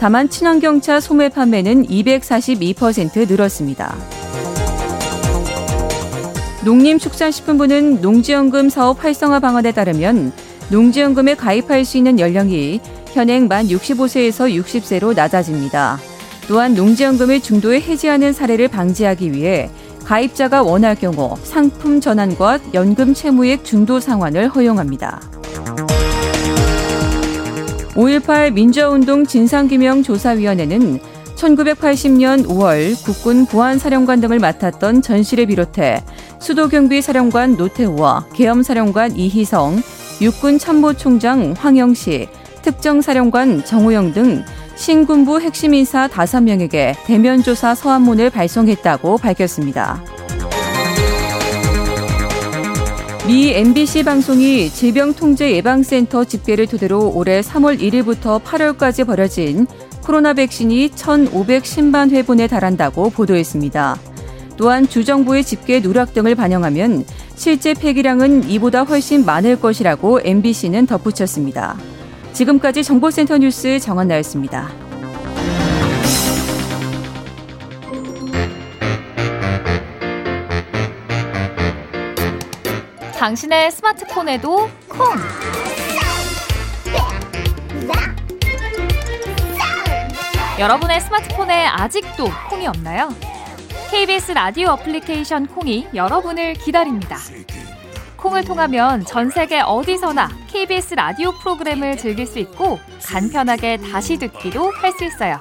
다만 0.00 0.28
친환경차 0.28 1.00
소매 1.00 1.28
판매는 1.28 1.86
242% 1.86 3.28
늘었습니다. 3.28 4.23
농림축산식품부는 6.64 8.00
농지연금 8.00 8.70
사업 8.70 9.04
활성화 9.04 9.40
방안에 9.40 9.72
따르면 9.72 10.32
농지연금에 10.70 11.34
가입할 11.34 11.84
수 11.84 11.98
있는 11.98 12.18
연령이 12.18 12.80
현행 13.12 13.48
만 13.48 13.66
65세에서 13.66 14.50
60세로 14.50 15.14
낮아집니다. 15.14 15.98
또한 16.48 16.74
농지연금을 16.74 17.40
중도에 17.40 17.80
해지하는 17.80 18.32
사례를 18.32 18.68
방지하기 18.68 19.32
위해 19.32 19.70
가입자가 20.04 20.62
원할 20.62 20.94
경우 20.94 21.36
상품 21.42 22.00
전환과 22.00 22.60
연금 22.74 23.14
채무액 23.14 23.64
중도 23.64 24.00
상환을 24.00 24.48
허용합니다. 24.48 25.20
5.18 27.94 28.52
민주화운동 28.52 29.24
진상규명조사위원회는 29.26 30.98
1980년 31.36 32.46
5월 32.46 33.04
국군 33.04 33.46
보안사령관 33.46 34.20
등을 34.20 34.38
맡았던 34.38 35.02
전실을 35.02 35.46
비롯해 35.46 36.02
수도경비사령관 36.44 37.56
노태우와 37.56 38.26
계엄사령관 38.34 39.16
이희성, 39.16 39.82
육군 40.20 40.58
참모총장 40.58 41.54
황영시, 41.56 42.28
특정사령관 42.60 43.64
정우영 43.64 44.12
등 44.12 44.44
신군부 44.76 45.40
핵심 45.40 45.72
인사 45.72 46.06
5명에게 46.06 46.96
대면 47.06 47.42
조사 47.42 47.74
서한문을 47.74 48.28
발송했다고 48.28 49.16
밝혔습니다. 49.16 50.04
미 53.26 53.54
MBC 53.54 54.02
방송이 54.02 54.68
질병통제 54.68 55.50
예방센터 55.52 56.24
집계를 56.24 56.66
토대로 56.66 57.10
올해 57.14 57.40
3월 57.40 57.80
1일부터 57.80 58.42
8월까지 58.42 59.06
벌여진 59.06 59.66
코로나 60.02 60.34
백신이 60.34 60.90
1,510만 60.90 62.10
회분에 62.10 62.48
달한다고 62.48 63.08
보도했습니다. 63.08 64.13
또한 64.56 64.88
주정부의 64.88 65.44
집계 65.44 65.80
누락 65.80 66.14
등을 66.14 66.34
반영하면 66.34 67.04
실제 67.34 67.74
폐기량은 67.74 68.48
이보다 68.48 68.82
훨씬 68.82 69.24
많을 69.24 69.60
것이라고 69.60 70.20
MBC는 70.22 70.86
덧붙였습니다. 70.86 71.76
지금까지 72.32 72.84
정보센터 72.84 73.38
뉴스 73.38 73.78
정한나였습니다. 73.80 74.70
당신의 83.18 83.72
스마트폰에도 83.72 84.68
콩! 84.88 85.16
여러분의 90.58 91.00
스마트폰에 91.00 91.66
아직도 91.66 92.26
콩이 92.48 92.66
없나요? 92.66 93.08
KBS 93.94 94.32
라디오 94.32 94.70
어플리케이션 94.70 95.46
콩이 95.46 95.86
여러분을 95.94 96.54
기다립니다. 96.54 97.16
콩을 98.16 98.44
통하면 98.44 99.04
전 99.04 99.30
세계 99.30 99.60
어디서나 99.60 100.30
KBS 100.48 100.94
라디오 100.94 101.30
프로그램을 101.30 101.96
즐길 101.96 102.26
수 102.26 102.40
있고 102.40 102.80
간편하게 103.06 103.76
다시 103.76 104.18
듣기도 104.18 104.72
할 104.72 104.90
수 104.90 105.04
있어요. 105.04 105.38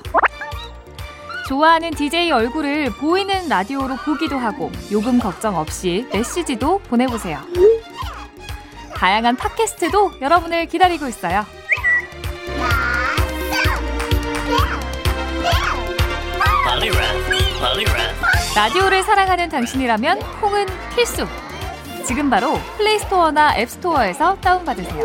좋아하는 1.47 1.89
DJ 1.95 2.29
얼굴을 2.29 2.91
보이는 2.91 3.49
라디오로 3.49 3.95
보기도 3.95 4.37
하고 4.37 4.71
요금 4.91 5.17
걱정 5.17 5.57
없이 5.57 6.07
메시지도 6.13 6.77
보내보세요. 6.77 7.39
다양한 8.93 9.35
팟캐스트도 9.35 10.19
여러분을 10.21 10.67
기다리고 10.67 11.07
있어요. 11.07 11.43
라 17.63 18.02
디오를 18.53 19.01
사랑하는 19.01 19.49
당신이라면 19.49 20.19
콩은 20.39 20.67
필수. 20.95 21.25
지금 22.05 22.29
바로 22.29 22.53
플레이스토어나 22.77 23.57
앱스토어에서 23.57 24.35
다운받으세요. 24.41 25.03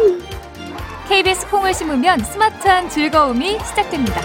KBS 1.09 1.49
콩을 1.49 1.73
심으면 1.73 2.23
스마트한 2.23 2.91
즐거움이 2.91 3.59
시작됩니다. 3.65 4.21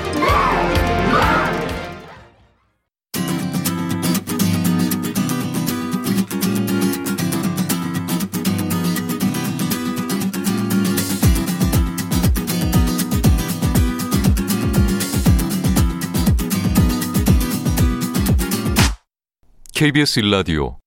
KBS 19.75 20.19
일라디오 20.19 20.77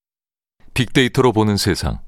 빅데이터로 0.73 1.33
보는 1.33 1.57
세상. 1.57 1.99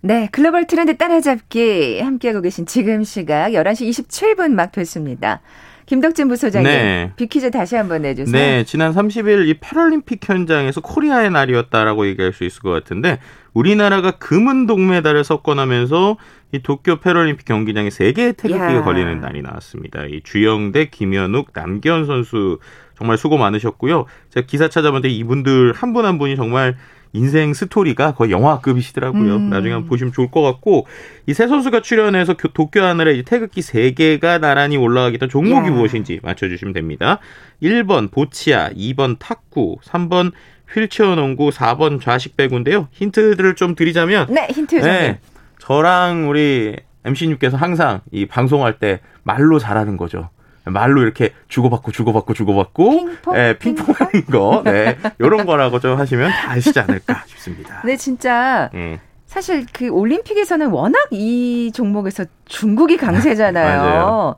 네, 0.00 0.28
글로벌 0.32 0.66
트렌드 0.66 0.96
따라잡기 0.96 2.00
함께하고 2.00 2.40
계신 2.40 2.64
지금 2.64 3.04
시각 3.04 3.50
11시 3.50 3.90
27분 3.90 4.52
막 4.52 4.72
됐습니다. 4.72 5.42
김덕진 5.84 6.28
부소장님, 6.28 6.70
네. 6.70 7.12
빅퀴즈 7.16 7.50
다시 7.50 7.76
한번 7.76 8.00
내주세요. 8.02 8.32
네, 8.32 8.64
지난 8.64 8.94
30일 8.94 9.46
이 9.46 9.58
패럴림픽 9.60 10.26
현장에서 10.26 10.80
코리아의 10.80 11.30
날이었다라고 11.30 12.06
얘기할 12.06 12.32
수 12.32 12.44
있을 12.44 12.62
것 12.62 12.70
같은데 12.70 13.18
우리나라가 13.52 14.12
금은 14.12 14.64
동메달을 14.66 15.22
석권하면서 15.22 16.16
이 16.52 16.62
도쿄 16.62 17.00
패럴림픽 17.00 17.44
경기장에 17.44 17.90
세 17.90 18.12
개의 18.12 18.32
태극기가 18.32 18.76
야. 18.76 18.82
걸리는 18.82 19.20
날이 19.20 19.42
나왔습니다. 19.42 20.06
이 20.06 20.22
주영대, 20.22 20.86
김현욱, 20.88 21.50
남기원 21.52 22.06
선수 22.06 22.58
정말 22.98 23.16
수고 23.18 23.36
많으셨고요. 23.38 24.06
제가 24.30 24.46
기사 24.46 24.68
찾아봤는데 24.68 25.08
이분들 25.10 25.72
한 25.72 25.92
분한 25.92 26.12
한 26.14 26.18
분이 26.18 26.36
정말 26.36 26.76
인생 27.12 27.54
스토리가 27.54 28.14
거의 28.14 28.32
영화급이시더라고요. 28.32 29.36
음. 29.36 29.48
나중에 29.50 29.72
한번 29.72 29.88
보시면 29.88 30.12
좋을 30.12 30.30
것 30.32 30.42
같고 30.42 30.86
이 31.26 31.32
세 31.32 31.46
선수가 31.46 31.80
출연해서 31.82 32.34
도쿄 32.52 32.82
하늘에 32.82 33.22
태극기 33.22 33.60
3개가 33.60 34.40
나란히 34.40 34.76
올라가게 34.76 35.18
된 35.18 35.28
종목이 35.28 35.68
야. 35.68 35.70
무엇인지 35.70 36.20
맞춰주시면 36.24 36.74
됩니다. 36.74 37.20
1번 37.62 38.10
보치아, 38.10 38.70
2번 38.70 39.16
탁구, 39.20 39.78
3번 39.84 40.32
휠체어 40.74 41.14
농구, 41.14 41.50
4번 41.50 42.00
좌식 42.00 42.36
배구인데요. 42.36 42.88
힌트들을 42.90 43.54
좀 43.54 43.76
드리자면 43.76 44.26
네, 44.28 44.48
힌트 44.50 44.80
좀. 44.80 44.90
네, 44.90 45.20
저랑 45.60 46.28
우리 46.28 46.74
MC님께서 47.04 47.56
항상 47.56 48.00
이 48.10 48.26
방송할 48.26 48.78
때 48.80 49.00
말로 49.22 49.60
잘하는 49.60 49.96
거죠. 49.96 50.30
말로 50.64 51.02
이렇게 51.02 51.32
주고받고 51.48 51.92
주고받고 51.92 52.34
주고받고 52.34 52.90
핑퐁? 52.90 53.34
네, 53.34 53.58
핑퐁하는 53.58 54.26
거, 54.26 54.62
네, 54.64 54.98
이런 55.18 55.46
거라고 55.46 55.80
좀 55.80 55.98
하시면 55.98 56.30
다 56.30 56.52
아시지 56.52 56.78
않을까 56.80 57.22
싶습니다. 57.26 57.82
네, 57.84 57.96
진짜. 57.96 58.70
음. 58.74 58.98
사실 59.26 59.66
그 59.72 59.88
올림픽에서는 59.88 60.68
워낙 60.68 61.08
이 61.10 61.72
종목에서 61.74 62.24
중국이 62.44 62.96
강세잖아요. 62.96 64.36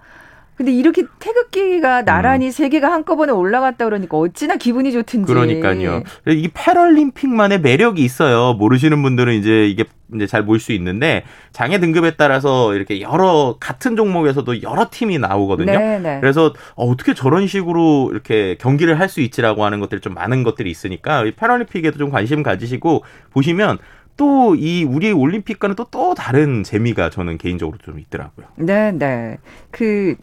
근데 0.57 0.73
이렇게 0.73 1.05
태극기가 1.19 2.05
나란히 2.05 2.47
음. 2.47 2.51
세 2.51 2.69
개가 2.71 2.90
한꺼번에 2.90 3.31
올라갔다 3.33 3.85
그러니까 3.85 4.16
어찌나 4.16 4.57
기분이 4.57 4.90
좋든지. 4.92 5.31
그러니까요. 5.31 6.03
이 6.29 6.49
패럴림픽만의 6.53 7.61
매력이 7.61 8.03
있어요. 8.03 8.55
모르시는 8.55 9.03
분들은 9.03 9.35
이제 9.35 9.66
이게 9.66 9.85
이제 10.14 10.27
잘 10.27 10.47
볼 10.47 10.59
수 10.61 10.73
있는데 10.73 11.25
장애 11.53 11.79
등급에 11.81 12.12
따라서 12.16 12.75
이렇게 12.75 13.01
여러 13.01 13.57
같은 13.61 13.97
종목에서도 13.97 14.62
여러 14.62 14.87
팀이 14.90 15.19
나오거든요. 15.19 15.66
네네. 15.73 15.99
네. 15.99 16.21
그래서 16.21 16.55
어, 16.75 16.87
어떻게 16.90 17.12
저런 17.12 17.47
식으로 17.47 18.09
이렇게 18.12 18.57
경기를 18.59 18.99
할 19.01 19.07
수 19.09 19.21
있지라고 19.21 19.64
하는 19.64 19.79
것들이 19.81 20.01
좀 20.01 20.14
많은 20.14 20.42
것들이 20.42 20.71
있으니까 20.71 21.25
이 21.25 21.33
패럴림픽에도 21.33 21.97
좀 21.99 22.11
관심 22.11 22.42
가지시고 22.42 23.05
보시면 23.31 23.79
또이 24.16 24.85
우리 24.85 25.12
올림픽과는 25.12 25.77
또 25.77 25.87
또 25.90 26.14
다른 26.14 26.62
재미가 26.64 27.11
저는 27.11 27.37
개인적으로 27.38 27.77
좀 27.85 27.99
있더라고요. 27.99 28.47
네, 28.57 28.90
네. 28.92 29.38
그 29.71 30.16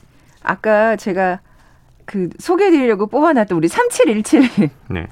아까 0.44 0.96
제가 0.96 1.40
그 2.06 2.30
소개해드리려고 2.38 3.08
뽑아놨던 3.08 3.58
우리 3.58 3.68
3717. 3.68 4.70
네. 4.90 5.08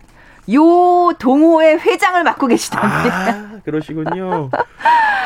요 0.54 1.14
동호회 1.20 1.76
회장을 1.76 2.24
맡고 2.24 2.48
계시답니다. 2.48 3.30
아, 3.30 3.52
그러시군요. 3.64 4.50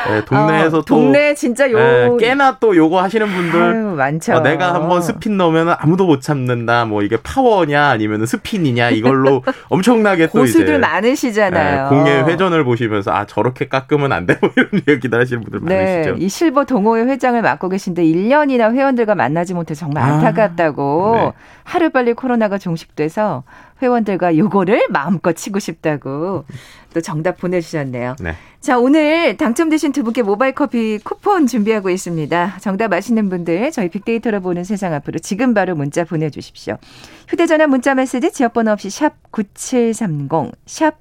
네, 0.08 0.24
동네에서 0.24 0.78
어, 0.78 0.80
또 0.82 0.84
동네 0.84 1.34
진짜 1.34 1.70
요 1.70 1.76
네, 1.76 2.08
꽤나 2.20 2.58
또 2.60 2.76
요거 2.76 3.02
하시는 3.02 3.26
분들 3.26 3.60
아유, 3.60 3.96
많죠. 3.96 4.34
어, 4.34 4.40
내가 4.40 4.74
한번 4.74 5.02
스핀 5.02 5.36
넣으면 5.36 5.74
아무도 5.78 6.06
못 6.06 6.20
참는다. 6.20 6.84
뭐 6.84 7.02
이게 7.02 7.16
파워냐 7.16 7.88
아니면 7.88 8.24
스핀이냐 8.24 8.90
이걸로 8.90 9.42
엄청나게 9.68 10.28
또 10.28 10.40
고수들 10.40 10.64
이제 10.64 10.78
많으시잖아요. 10.78 11.82
네, 11.82 11.88
공예 11.88 12.20
회전을 12.22 12.64
보시면서 12.64 13.12
아 13.12 13.26
저렇게 13.26 13.68
깎으면 13.68 14.12
안 14.12 14.26
돼. 14.26 14.38
뭐 14.40 14.50
이런 14.56 14.82
얘기들 14.88 15.20
하시는 15.20 15.42
분들 15.42 15.60
네, 15.68 16.04
많으시죠. 16.04 16.24
이 16.24 16.28
실버 16.28 16.64
동호회 16.64 17.02
회장을 17.04 17.40
맡고 17.42 17.68
계신데 17.68 18.04
1년이나 18.04 18.72
회원들과 18.72 19.14
만나지 19.14 19.54
못해 19.54 19.74
정말 19.74 20.04
아, 20.04 20.14
안타깝다고 20.14 21.12
네. 21.16 21.32
하루빨리 21.66 22.14
코로나가 22.14 22.58
종식돼서 22.58 23.42
회원들과 23.82 24.38
요거를 24.38 24.86
마음껏 24.88 25.32
치고 25.32 25.58
싶다고 25.58 26.44
또 26.94 27.00
정답 27.00 27.38
보내주셨네요. 27.38 28.16
네. 28.20 28.34
자, 28.60 28.78
오늘 28.78 29.36
당첨되신 29.36 29.92
두 29.92 30.04
분께 30.04 30.22
모바일 30.22 30.52
커피 30.52 30.98
쿠폰 31.02 31.46
준비하고 31.46 31.90
있습니다. 31.90 32.58
정답 32.60 32.92
아시는 32.92 33.28
분들 33.28 33.72
저희 33.72 33.88
빅데이터로 33.88 34.40
보는 34.40 34.64
세상 34.64 34.94
앞으로 34.94 35.18
지금 35.18 35.54
바로 35.54 35.74
문자 35.74 36.04
보내주십시오. 36.04 36.78
휴대전화 37.28 37.66
문자 37.66 37.94
메시지 37.94 38.32
지역번호 38.32 38.70
없이 38.70 38.88
샵 38.88 39.14
9730, 39.32 40.52
샵 40.66 40.94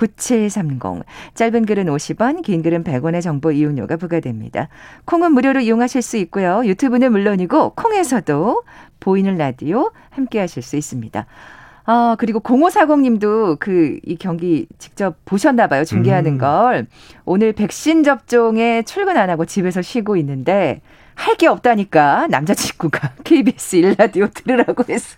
9730. 0.00 1.04
짧은 1.34 1.66
글은 1.66 1.86
50원, 1.86 2.42
긴 2.42 2.62
글은 2.62 2.84
100원의 2.84 3.20
정보 3.20 3.52
이용료가 3.52 3.96
부과됩니다. 3.96 4.68
콩은 5.04 5.32
무료로 5.32 5.60
이용하실 5.60 6.00
수 6.00 6.16
있고요. 6.16 6.62
유튜브는 6.64 7.12
물론이고 7.12 7.74
콩에서도 7.74 8.62
보이는 8.98 9.36
라디오 9.36 9.90
함께 10.08 10.40
하실 10.40 10.62
수 10.62 10.76
있습니다. 10.76 11.26
아, 11.84 12.16
그리고 12.18 12.40
0540님도 12.40 13.58
그 13.58 13.98
이 14.04 14.16
경기 14.16 14.66
직접 14.78 15.16
보셨나 15.24 15.66
봐요. 15.66 15.84
중계하는 15.84 16.34
음. 16.34 16.38
걸. 16.38 16.86
오늘 17.24 17.52
백신 17.52 18.02
접종에 18.04 18.82
출근 18.82 19.16
안 19.16 19.28
하고 19.28 19.44
집에서 19.44 19.82
쉬고 19.82 20.16
있는데 20.16 20.80
할 21.14 21.36
게 21.36 21.46
없다니까 21.46 22.26
남자친구가 22.28 23.12
KBS 23.24 23.76
일라디오 23.76 24.26
들으라고 24.28 24.84
했어. 24.88 25.16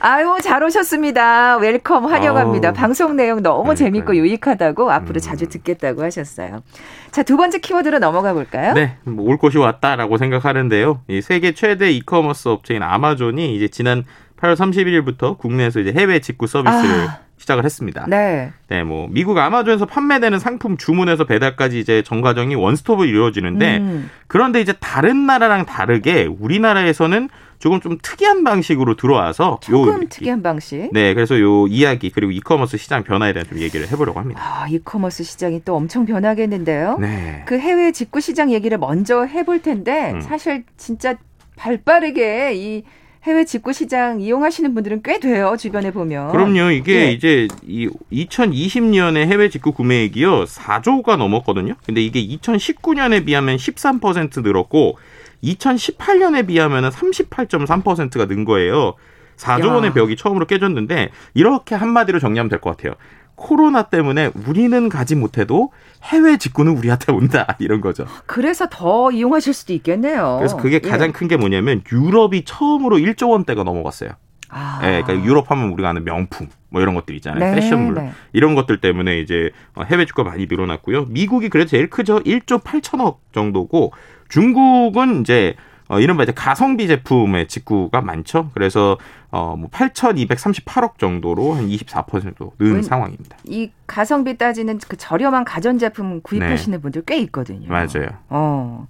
아유, 0.00 0.38
잘 0.42 0.62
오셨습니다. 0.64 1.58
welcome 1.58 2.06
환영합니다. 2.06 2.68
아우, 2.68 2.74
방송 2.74 3.16
내용 3.16 3.42
너무. 3.42 3.74
재밌고 3.74 4.16
유익하다고 4.16 4.90
앞으로 4.90 5.18
음. 5.18 5.20
자주 5.20 5.48
듣겠다고 5.48 6.02
하셨어요. 6.02 6.62
자, 7.10 7.22
두 7.22 7.36
번째 7.36 7.58
키워드로 7.58 7.98
넘어가 7.98 8.32
볼까요? 8.32 8.72
네, 8.74 8.96
뭐 9.04 9.26
올 9.30 9.38
것이 9.38 9.58
왔다라고 9.58 10.16
생각하는데요. 10.18 11.02
이 11.08 11.20
세계 11.20 11.52
최대 11.52 11.90
이커머스 11.92 12.48
업체인 12.48 12.82
아마존이 12.82 13.54
이제 13.54 13.68
지난 13.68 14.04
8월 14.40 14.56
31일부터 14.56 15.36
국내에서 15.38 15.80
이제 15.80 15.92
해외 15.92 16.18
직구 16.20 16.46
서비스를 16.46 17.06
아. 17.08 17.20
시작을 17.40 17.64
했습니다. 17.64 18.04
네. 18.06 18.52
네, 18.68 18.84
뭐 18.84 19.08
미국 19.10 19.38
아마존에서 19.38 19.86
판매되는 19.86 20.38
상품 20.38 20.76
주문에서 20.76 21.24
배달까지 21.24 21.78
이제 21.80 22.02
전 22.02 22.20
과정이 22.20 22.54
원스톱으로 22.54 23.06
이루어지는데 23.06 23.78
음. 23.78 24.10
그런데 24.26 24.60
이제 24.60 24.74
다른 24.78 25.26
나라랑 25.26 25.64
다르게 25.64 26.26
우리나라에서는 26.26 27.28
조금 27.58 27.80
좀 27.80 27.98
특이한 28.00 28.44
방식으로 28.44 28.96
들어와서 28.96 29.58
조금 29.62 30.02
요, 30.02 30.08
특이한 30.08 30.42
방식. 30.42 30.90
네, 30.92 31.12
그래서 31.14 31.38
요 31.40 31.66
이야기 31.66 32.10
그리고 32.10 32.32
이커머스 32.32 32.76
시장 32.78 33.04
변화에 33.04 33.32
대한 33.32 33.46
좀 33.46 33.58
얘기를 33.58 33.86
해보려고 33.90 34.18
합니다. 34.18 34.40
아, 34.42 34.66
이커머스 34.68 35.24
시장이 35.24 35.62
또 35.64 35.76
엄청 35.76 36.06
변하겠는데요. 36.06 36.98
네. 37.00 37.42
그 37.46 37.58
해외 37.58 37.92
직구 37.92 38.20
시장 38.20 38.50
얘기를 38.50 38.78
먼저 38.78 39.24
해볼 39.24 39.62
텐데 39.62 40.12
음. 40.12 40.20
사실 40.20 40.64
진짜 40.76 41.16
발빠르게 41.56 42.52
이 42.54 42.84
해외 43.24 43.44
직구 43.44 43.72
시장 43.74 44.20
이용하시는 44.20 44.72
분들은 44.72 45.02
꽤 45.02 45.20
돼요. 45.20 45.54
주변에 45.58 45.90
보면. 45.90 46.32
그럼요. 46.32 46.70
이게 46.70 47.08
예. 47.08 47.12
이제 47.12 47.48
이 47.66 47.88
2020년에 48.10 49.26
해외 49.26 49.50
직구 49.50 49.72
구매액이요. 49.72 50.44
4조가 50.44 51.16
넘었거든요. 51.18 51.74
근데 51.84 52.00
이게 52.02 52.26
2019년에 52.26 53.26
비하면 53.26 53.56
13% 53.56 54.42
늘었고 54.42 54.98
2018년에 55.44 56.46
비하면 56.46 56.88
38.3%가 56.90 58.24
는 58.26 58.44
거예요. 58.46 58.94
4조 59.36 59.68
야. 59.68 59.72
원의 59.74 59.92
벽이 59.92 60.16
처음으로 60.16 60.46
깨졌는데 60.46 61.10
이렇게 61.34 61.74
한마디로 61.74 62.18
정리하면 62.20 62.48
될 62.48 62.60
것 62.60 62.76
같아요. 62.76 62.94
코로나 63.40 63.84
때문에 63.84 64.30
우리는 64.46 64.88
가지 64.90 65.16
못해도 65.16 65.72
해외 66.04 66.36
직구는 66.36 66.76
우리한테 66.76 67.10
온다 67.10 67.46
이런 67.58 67.80
거죠. 67.80 68.04
그래서 68.26 68.68
더 68.70 69.10
이용하실 69.10 69.54
수도 69.54 69.72
있겠네요. 69.72 70.36
그래서 70.38 70.56
그게 70.58 70.80
예. 70.84 70.88
가장 70.88 71.08
예. 71.08 71.12
큰게 71.12 71.36
뭐냐면 71.38 71.82
유럽이 71.90 72.44
처음으로 72.44 72.98
1조 72.98 73.30
원대가 73.30 73.64
넘어갔어요. 73.64 74.10
아. 74.50 74.80
네, 74.82 75.02
그러니까 75.02 75.26
유럽 75.26 75.50
하면 75.50 75.70
우리가 75.70 75.88
아는 75.88 76.04
명품 76.04 76.48
뭐 76.68 76.82
이런 76.82 76.94
것들 76.94 77.14
있잖아요. 77.16 77.40
네, 77.40 77.54
패션물 77.54 77.94
네. 77.94 78.12
이런 78.32 78.54
것들 78.54 78.80
때문에 78.80 79.20
이제 79.20 79.50
해외 79.86 80.04
주가 80.04 80.22
많이 80.22 80.46
늘어났고요. 80.46 81.06
미국이 81.06 81.48
그래도 81.48 81.70
제일 81.70 81.88
크죠. 81.88 82.20
1조 82.20 82.62
8천억 82.62 83.18
정도고 83.32 83.92
중국은 84.28 85.22
이제 85.22 85.54
어, 85.90 85.98
이른바 85.98 86.22
이제 86.22 86.30
가성비 86.30 86.86
제품의 86.86 87.48
직구가 87.48 88.00
많죠. 88.00 88.50
그래서 88.54 88.96
어, 89.32 89.56
뭐 89.58 89.68
8,238억 89.70 90.98
정도로 90.98 91.52
한 91.52 91.68
24%는 91.68 92.52
음, 92.60 92.82
상황입니다. 92.82 93.36
이 93.44 93.72
가성비 93.88 94.38
따지는 94.38 94.78
그 94.86 94.96
저렴한 94.96 95.44
가전제품 95.44 96.20
구입하시는 96.22 96.78
네. 96.78 96.80
분들 96.80 97.02
꽤 97.06 97.18
있거든요. 97.18 97.68
맞아요. 97.68 98.08
어. 98.28 98.86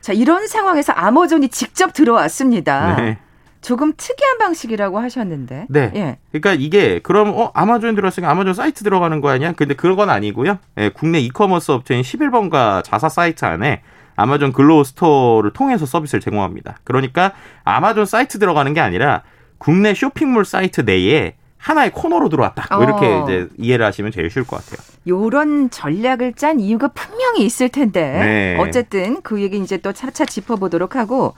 자, 0.00 0.12
이런 0.12 0.46
상황에서 0.46 0.92
아마존이 0.92 1.48
직접 1.48 1.92
들어왔습니다. 1.92 2.94
네. 2.94 3.18
조금 3.60 3.92
특이한 3.96 4.38
방식이라고 4.38 5.00
하셨는데. 5.00 5.66
네. 5.68 5.90
예. 5.96 6.18
그러니까 6.30 6.52
이게 6.52 7.00
그럼 7.00 7.30
어 7.30 7.50
아마존 7.54 7.96
들어왔으니까 7.96 8.30
아마존 8.30 8.54
사이트 8.54 8.84
들어가는 8.84 9.20
거 9.20 9.30
아니야? 9.30 9.50
근데 9.50 9.74
그런 9.74 9.96
건 9.96 10.10
아니고요. 10.10 10.60
예, 10.78 10.90
국내 10.90 11.18
이커머스 11.18 11.72
업체인 11.72 12.02
11번가 12.02 12.84
자사 12.84 13.08
사이트 13.08 13.44
안에 13.44 13.82
아마존 14.16 14.52
글로벌 14.52 14.84
스토어를 14.84 15.52
통해서 15.52 15.86
서비스를 15.86 16.20
제공합니다. 16.20 16.78
그러니까 16.84 17.32
아마존 17.64 18.06
사이트 18.06 18.38
들어가는 18.38 18.72
게 18.72 18.80
아니라 18.80 19.22
국내 19.58 19.94
쇼핑몰 19.94 20.44
사이트 20.44 20.80
내에 20.80 21.34
하나의 21.58 21.90
코너로 21.92 22.28
들어왔다. 22.28 22.76
뭐 22.76 22.84
이렇게 22.84 23.06
어. 23.06 23.24
이제 23.24 23.48
이해를 23.58 23.84
하시면 23.86 24.12
제일 24.12 24.30
쉬울 24.30 24.46
것 24.46 24.56
같아요. 24.56 24.84
요런 25.06 25.70
전략을 25.70 26.34
짠 26.34 26.60
이유가 26.60 26.88
분명히 26.88 27.44
있을 27.44 27.68
텐데 27.68 28.00
네. 28.00 28.56
어쨌든 28.60 29.20
그 29.22 29.40
얘기 29.42 29.58
이제 29.58 29.76
또 29.78 29.92
차차 29.92 30.24
짚어보도록 30.24 30.96
하고 30.96 31.34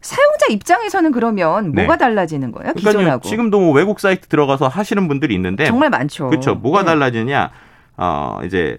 사용자 0.00 0.46
입장에서는 0.50 1.12
그러면 1.12 1.72
네. 1.72 1.82
뭐가 1.82 1.96
달라지는 1.96 2.50
거예요? 2.50 2.74
기존하고 2.74 3.28
지금도 3.28 3.60
뭐 3.60 3.72
외국 3.72 4.00
사이트 4.00 4.26
들어가서 4.26 4.66
하시는 4.66 5.06
분들이 5.06 5.34
있는데 5.34 5.64
정말 5.66 5.90
많죠. 5.90 6.28
그렇죠. 6.28 6.56
뭐가 6.56 6.80
네. 6.80 6.86
달라지냐? 6.86 7.50
어 7.98 8.40
이제 8.44 8.78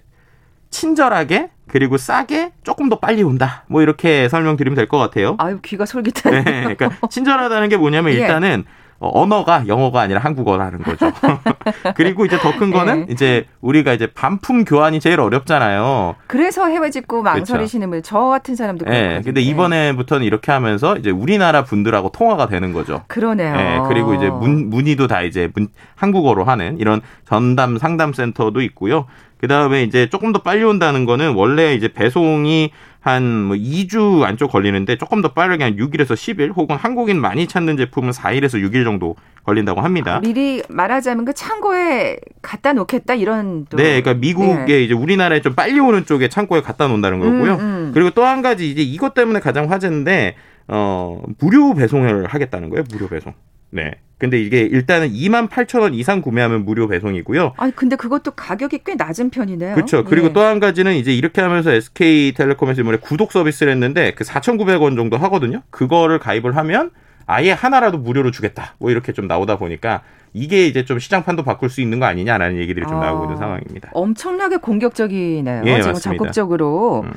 친절하게 0.70 1.50
그리고 1.68 1.98
싸게 1.98 2.52
조금 2.64 2.90
더 2.90 3.00
빨리 3.00 3.24
온다. 3.24 3.64
뭐 3.68 3.82
이렇게 3.82 4.30
설명드리면 4.30 4.76
될 4.76 4.88
것 4.88 4.98
같아요. 4.98 5.36
아유 5.40 5.60
귀가 5.64 5.86
솔깃하네. 5.86 6.44
네, 6.44 6.76
그러니까 6.76 6.92
친절하다는 7.10 7.70
게 7.70 7.78
뭐냐면 7.78 8.14
예. 8.14 8.18
일단은 8.18 8.66
어, 8.68 8.83
언어가 9.14 9.66
영어가 9.68 10.02
아니라 10.02 10.20
한국어라는 10.22 10.80
거죠. 10.84 11.12
그리고 11.96 12.26
이제 12.26 12.38
더 12.40 12.54
큰 12.54 12.72
거는 12.72 13.06
네. 13.08 13.12
이제 13.12 13.46
우리가 13.62 13.94
이제 13.94 14.08
반품 14.08 14.64
교환이 14.64 15.00
제일 15.00 15.20
어렵잖아요. 15.20 16.16
그래서 16.28 16.68
해외 16.68 16.90
직구 16.92 17.24
망설이시는 17.24 17.90
분, 17.90 18.04
저 18.04 18.20
같은 18.26 18.56
사람도 18.56 18.86
네. 18.86 19.22
근데 19.24 19.42
이번에부터는 19.42 20.26
이렇게 20.26 20.52
하면서 20.52 20.96
이제 20.98 21.10
우리나라 21.10 21.64
분들하고 21.64 22.10
통화가 22.10 22.48
되는 22.48 22.74
거죠. 22.74 23.04
그러네요. 23.08 23.56
네. 23.56 23.80
그리고 23.88 24.14
이제 24.14 24.30
문, 24.30 24.70
문의도 24.70 25.08
다 25.08 25.22
이제 25.24 25.50
문, 25.56 25.68
한국어로 25.96 26.44
하는 26.44 26.78
이런 26.80 27.02
전담 27.28 27.78
상담 27.80 28.14
센터도 28.14 28.62
있고요. 28.62 29.06
그 29.40 29.48
다음에 29.48 29.84
이제 29.84 30.08
조금 30.10 30.32
더 30.32 30.40
빨리 30.42 30.64
온다는 30.64 31.06
거는 31.06 31.34
원래 31.34 31.74
이제 31.74 31.90
배송이 31.92 32.72
한 33.04 33.22
뭐 33.48 33.58
2주 33.58 34.24
안쪽 34.24 34.50
걸리는데 34.52 34.98
조금 34.98 35.22
더 35.22 35.34
빠르게 35.34 35.64
한 35.64 35.76
6일에서 35.76 36.14
10일 36.14 36.56
혹은 36.56 36.78
한국인 36.78 37.20
많이 37.20 37.48
찾는 37.48 37.76
제품은 37.76 38.12
4일에서 38.12 38.62
6일 38.64 38.86
정도 38.86 39.16
걸린다고 39.44 39.82
합니다. 39.82 40.16
아, 40.16 40.20
미리 40.22 40.64
말하자면 40.70 41.26
그 41.26 41.34
창고에 41.34 42.18
갖다 42.42 42.72
놓겠다 42.72 43.16
이런 43.16 43.66
또. 43.70 43.76
네, 43.76 44.02
그러니까 44.02 44.14
미국에 44.14 44.66
네. 44.66 44.84
이제 44.84 44.94
우리나라에 44.94 45.42
좀 45.42 45.54
빨리 45.54 45.78
오는 45.80 46.06
쪽에 46.06 46.30
창고에 46.30 46.62
갖다 46.62 46.88
놓는다는 46.88 47.20
거고요. 47.20 47.54
음, 47.56 47.60
음. 47.60 47.92
그리고 47.94 48.10
또 48.12 48.24
한 48.24 48.42
가지 48.42 48.70
이제 48.72 48.82
이것 48.82 49.14
때문에 49.14 49.42
가장 49.42 49.70
화제인데 49.70 50.36
어 50.70 51.22
무료 51.40 51.74
배송을 51.74 52.26
하겠다는 52.28 52.70
거예요. 52.70 52.84
무료 52.90 53.10
배송. 53.10 53.34
네. 53.70 53.92
근데 54.24 54.40
이게 54.42 54.62
일단은 54.62 55.12
2만 55.12 55.50
8천 55.50 55.82
원 55.82 55.94
이상 55.94 56.22
구매하면 56.22 56.64
무료 56.64 56.88
배송이고요. 56.88 57.56
아니 57.58 57.76
근데 57.76 57.98
그것도 57.98 58.32
가격이 58.32 58.80
꽤 58.86 58.96
낮은 58.96 59.32
편이네요. 59.32 59.76
그렇죠. 59.76 60.06
그리고 60.06 60.28
예. 60.28 60.32
또한 60.32 60.62
가지는 60.62 60.96
이제 60.96 61.14
이렇게 61.14 61.42
하면서 61.42 61.74
SK텔레콤에서 61.74 62.80
이번에 62.84 63.00
구독 63.00 63.34
서비스를 63.34 63.74
했는데 63.74 64.14
그 64.14 64.24
4,900원 64.24 64.96
정도 64.96 65.18
하거든요. 65.18 65.62
그거를 65.72 66.20
가입을 66.20 66.56
하면 66.56 66.92
아예 67.26 67.52
하나라도 67.52 67.98
무료로 67.98 68.32
주겠다. 68.32 68.76
뭐 68.78 68.92
이렇게 68.92 69.12
좀 69.12 69.28
나오다 69.28 69.58
보니까 69.58 70.04
이게 70.32 70.68
이제 70.68 70.86
좀 70.86 71.00
시장판도 71.00 71.44
바꿀 71.44 71.70
수 71.70 71.82
있는 71.82 72.00
거 72.00 72.06
아니냐라는 72.06 72.60
얘기들이 72.60 72.86
좀 72.88 73.00
아, 73.00 73.08
나오고 73.08 73.26
있는 73.26 73.36
상황입니다. 73.36 73.90
엄청나게 73.92 74.56
공격적이네요. 74.56 75.64
예, 75.66 75.76
지금 75.82 75.92
맞습니다. 75.92 76.00
적극적으로. 76.00 77.02
음. 77.08 77.12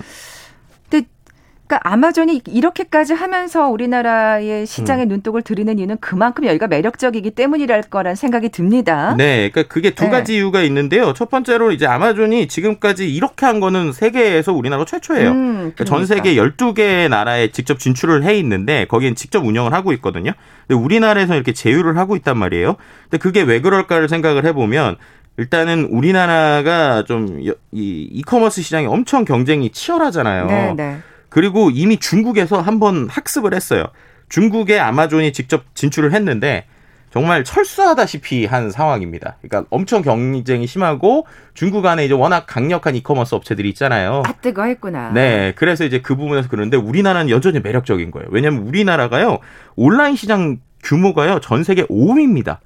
그러니까 1.67 1.81
아마존이 1.83 2.43
이렇게까지 2.47 3.13
하면서 3.13 3.69
우리나라의 3.69 4.67
시장에 4.67 5.05
음. 5.05 5.09
눈독을 5.09 5.43
들이는 5.43 5.79
이유는 5.79 5.99
그만큼 6.01 6.47
여기가 6.47 6.69
매력적이기 6.69 7.33
때문이랄 7.33 7.83
거란 7.83 8.15
생각이 8.15 8.51
듭니다. 8.51 9.15
네, 9.17 9.51
그러니까 9.51 9.73
그게 9.73 9.91
두 9.91 10.05
네. 10.05 10.11
가지 10.11 10.33
네. 10.33 10.39
이유가 10.39 10.63
있는데요. 10.63 11.13
첫 11.13 11.29
번째로 11.29 11.73
이제 11.73 11.87
아마존이 11.87 12.49
지금까지 12.49 13.13
이렇게 13.13 13.47
한 13.47 13.61
거는 13.61 13.93
세계에서 13.93 14.53
우리나라 14.53 14.85
최초예요. 14.85 15.31
음, 15.31 15.57
그러니까. 15.75 15.85
전 15.85 16.07
세계 16.07 16.37
12개 16.37 17.09
나라에 17.09 17.51
직접 17.51 17.79
진출을 17.79 18.23
해 18.25 18.37
있는데 18.39 18.87
거기엔 18.87 19.15
직접 19.15 19.45
운영을 19.45 19.73
하고 19.73 19.93
있거든요. 19.95 20.33
근데 20.67 20.81
우리나라에서 20.81 21.35
이렇게 21.35 21.53
제휴를 21.53 21.99
하고 21.99 22.17
있단 22.17 22.39
말이에요. 22.39 22.77
근데 23.11 23.19
그게 23.19 23.43
왜 23.43 23.61
그럴까를 23.61 24.09
생각을 24.09 24.45
해보면 24.45 24.97
일단은 25.39 25.85
우리나라가 25.91 27.05
좀 27.05 27.41
이 27.73 28.09
이커머스 28.13 28.63
시장이 28.63 28.87
엄청 28.87 29.25
경쟁이 29.25 29.71
치열하잖아요. 29.71 30.47
네, 30.47 30.75
네. 30.75 30.99
그리고 31.37 31.69
이미 31.69 31.99
중국에서 31.99 32.63
한번 32.63 33.09
학습을 33.11 33.53
했어요. 33.53 33.85
중국에 34.31 34.79
아마존이 34.79 35.35
직접 35.35 35.65
진출을 35.75 36.15
했는데 36.15 36.65
정말 37.11 37.45
철수하다시피 37.45 38.47
한 38.47 38.71
상황입니다. 38.71 39.37
그러니까 39.43 39.69
엄청 39.69 40.01
경쟁이 40.01 40.67
심하고 40.67 41.27
중국 41.53 41.85
안에 41.85 42.07
이제 42.07 42.15
워낙 42.15 42.47
강력한 42.47 42.97
이커머스 42.97 43.35
업체들이 43.35 43.69
있잖아요. 43.69 44.23
아 44.25 44.33
뜨거 44.41 44.65
했구나. 44.65 45.11
네, 45.11 45.53
그래서 45.57 45.85
이제 45.85 46.01
그 46.01 46.17
부분에서 46.17 46.49
그런데 46.49 46.79
우리나라는 46.79 47.29
여전히 47.29 47.61
매력적인 47.61 48.13
거예요. 48.13 48.29
왜냐하면 48.31 48.63
우리나라가요 48.63 49.41
온라인 49.77 50.17
시장 50.17 50.61
규모가요 50.83 51.41
전 51.41 51.65
세계 51.65 51.85
5위입니다. 51.85 52.61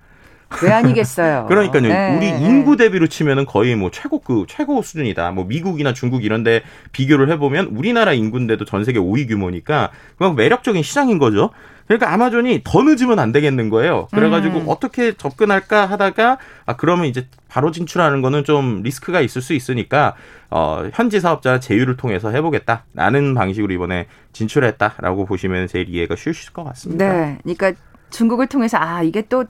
왜 0.63 0.73
아니겠어요. 0.73 1.47
그러니까요. 1.49 1.83
네. 1.83 2.17
우리 2.17 2.29
인구 2.29 2.77
대비로 2.77 3.07
치면은 3.07 3.47
거의 3.47 3.77
뭐 3.77 3.91
최고 3.91 4.19
그 4.21 4.45
최고 4.49 4.83
수준이다. 4.83 5.31
뭐 5.31 5.45
미국이나 5.45 5.93
중국 5.93 6.25
이런데 6.25 6.63
비교를 6.93 7.31
해보면 7.31 7.67
우리나라 7.77 8.13
인구인데도 8.13 8.65
전 8.65 8.85
세계 8.85 8.99
5위 8.99 9.29
규모니까 9.29 9.91
그만 10.19 10.35
매력적인 10.35 10.83
시장인 10.83 11.19
거죠. 11.19 11.51
그러니까 11.87 12.13
아마존이 12.13 12.61
더 12.63 12.83
늦으면 12.85 13.19
안 13.19 13.33
되겠는 13.33 13.69
거예요. 13.69 14.07
그래가지고 14.13 14.61
음. 14.61 14.65
어떻게 14.69 15.13
접근할까 15.13 15.87
하다가 15.87 16.39
아 16.65 16.77
그러면 16.77 17.07
이제 17.07 17.27
바로 17.49 17.73
진출하는 17.73 18.23
거는 18.23 18.45
좀 18.45 18.83
리스크가 18.85 19.21
있을 19.21 19.43
수 19.43 19.55
있으니까 19.55 20.15
어 20.51 20.89
현지 20.93 21.19
사업자 21.19 21.59
제휴를 21.59 21.97
통해서 21.97 22.31
해보겠다라는 22.31 23.35
방식으로 23.35 23.75
이번에 23.75 24.07
진출했다라고 24.33 25.27
보시면 25.27 25.67
제일 25.67 25.89
이해가 25.89 26.15
쉬우실 26.15 26.53
것 26.53 26.63
같습니다. 26.63 27.13
네, 27.13 27.39
그러니까 27.43 27.73
중국을 28.11 28.47
통해서 28.47 28.79
아 28.79 29.03
이게 29.03 29.23
또 29.23 29.47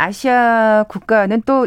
아시아 0.00 0.84
국가는 0.88 1.42
또 1.46 1.66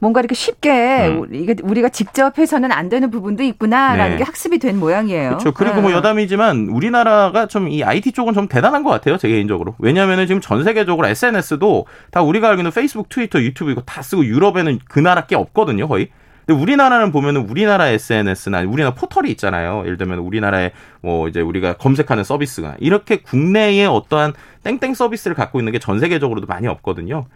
뭔가 0.00 0.18
이렇게 0.18 0.34
쉽게 0.34 1.06
음. 1.10 1.28
이게 1.32 1.54
우리가 1.62 1.88
직접 1.88 2.36
해서는 2.36 2.72
안 2.72 2.88
되는 2.88 3.08
부분도 3.08 3.44
있구나라는 3.44 4.12
네. 4.12 4.18
게 4.18 4.24
학습이 4.24 4.58
된 4.58 4.80
모양이에요. 4.80 5.28
그렇죠. 5.28 5.52
그리고 5.52 5.74
뭐 5.76 5.82
네. 5.84 5.88
뭐 5.90 5.92
여담이지만 5.98 6.68
우리나라가 6.70 7.46
좀 7.46 7.68
이 7.68 7.84
IT 7.84 8.10
쪽은 8.10 8.34
좀 8.34 8.48
대단한 8.48 8.82
것 8.82 8.90
같아요. 8.90 9.16
제 9.16 9.28
개인적으로. 9.28 9.76
왜냐하면 9.78 10.26
지금 10.26 10.40
전 10.40 10.64
세계적으로 10.64 11.06
SNS도 11.06 11.86
다 12.10 12.20
우리가 12.20 12.48
알기는 12.50 12.72
페이스북, 12.72 13.08
트위터, 13.08 13.40
유튜브 13.40 13.70
이거 13.70 13.80
다 13.82 14.02
쓰고 14.02 14.24
유럽에는 14.26 14.80
그 14.88 14.98
나라 14.98 15.26
게 15.26 15.36
없거든요. 15.36 15.86
거의. 15.86 16.08
근데 16.44 16.60
우리나라는 16.60 17.12
보면은 17.12 17.48
우리나라 17.48 17.86
SNS나 17.86 18.62
우리나라 18.62 18.94
포털이 18.94 19.30
있잖아요. 19.30 19.82
예를 19.84 19.96
들면 19.96 20.18
우리나라에 20.18 20.72
뭐 21.00 21.28
이제 21.28 21.40
우리가 21.40 21.74
검색하는 21.74 22.24
서비스가 22.24 22.74
이렇게 22.80 23.18
국내에 23.18 23.84
어떠한 23.86 24.32
땡땡 24.64 24.94
서비스를 24.94 25.36
갖고 25.36 25.60
있는 25.60 25.70
게 25.72 25.78
전 25.78 26.00
세계적으로도 26.00 26.48
많이 26.48 26.66
없거든요. 26.66 27.26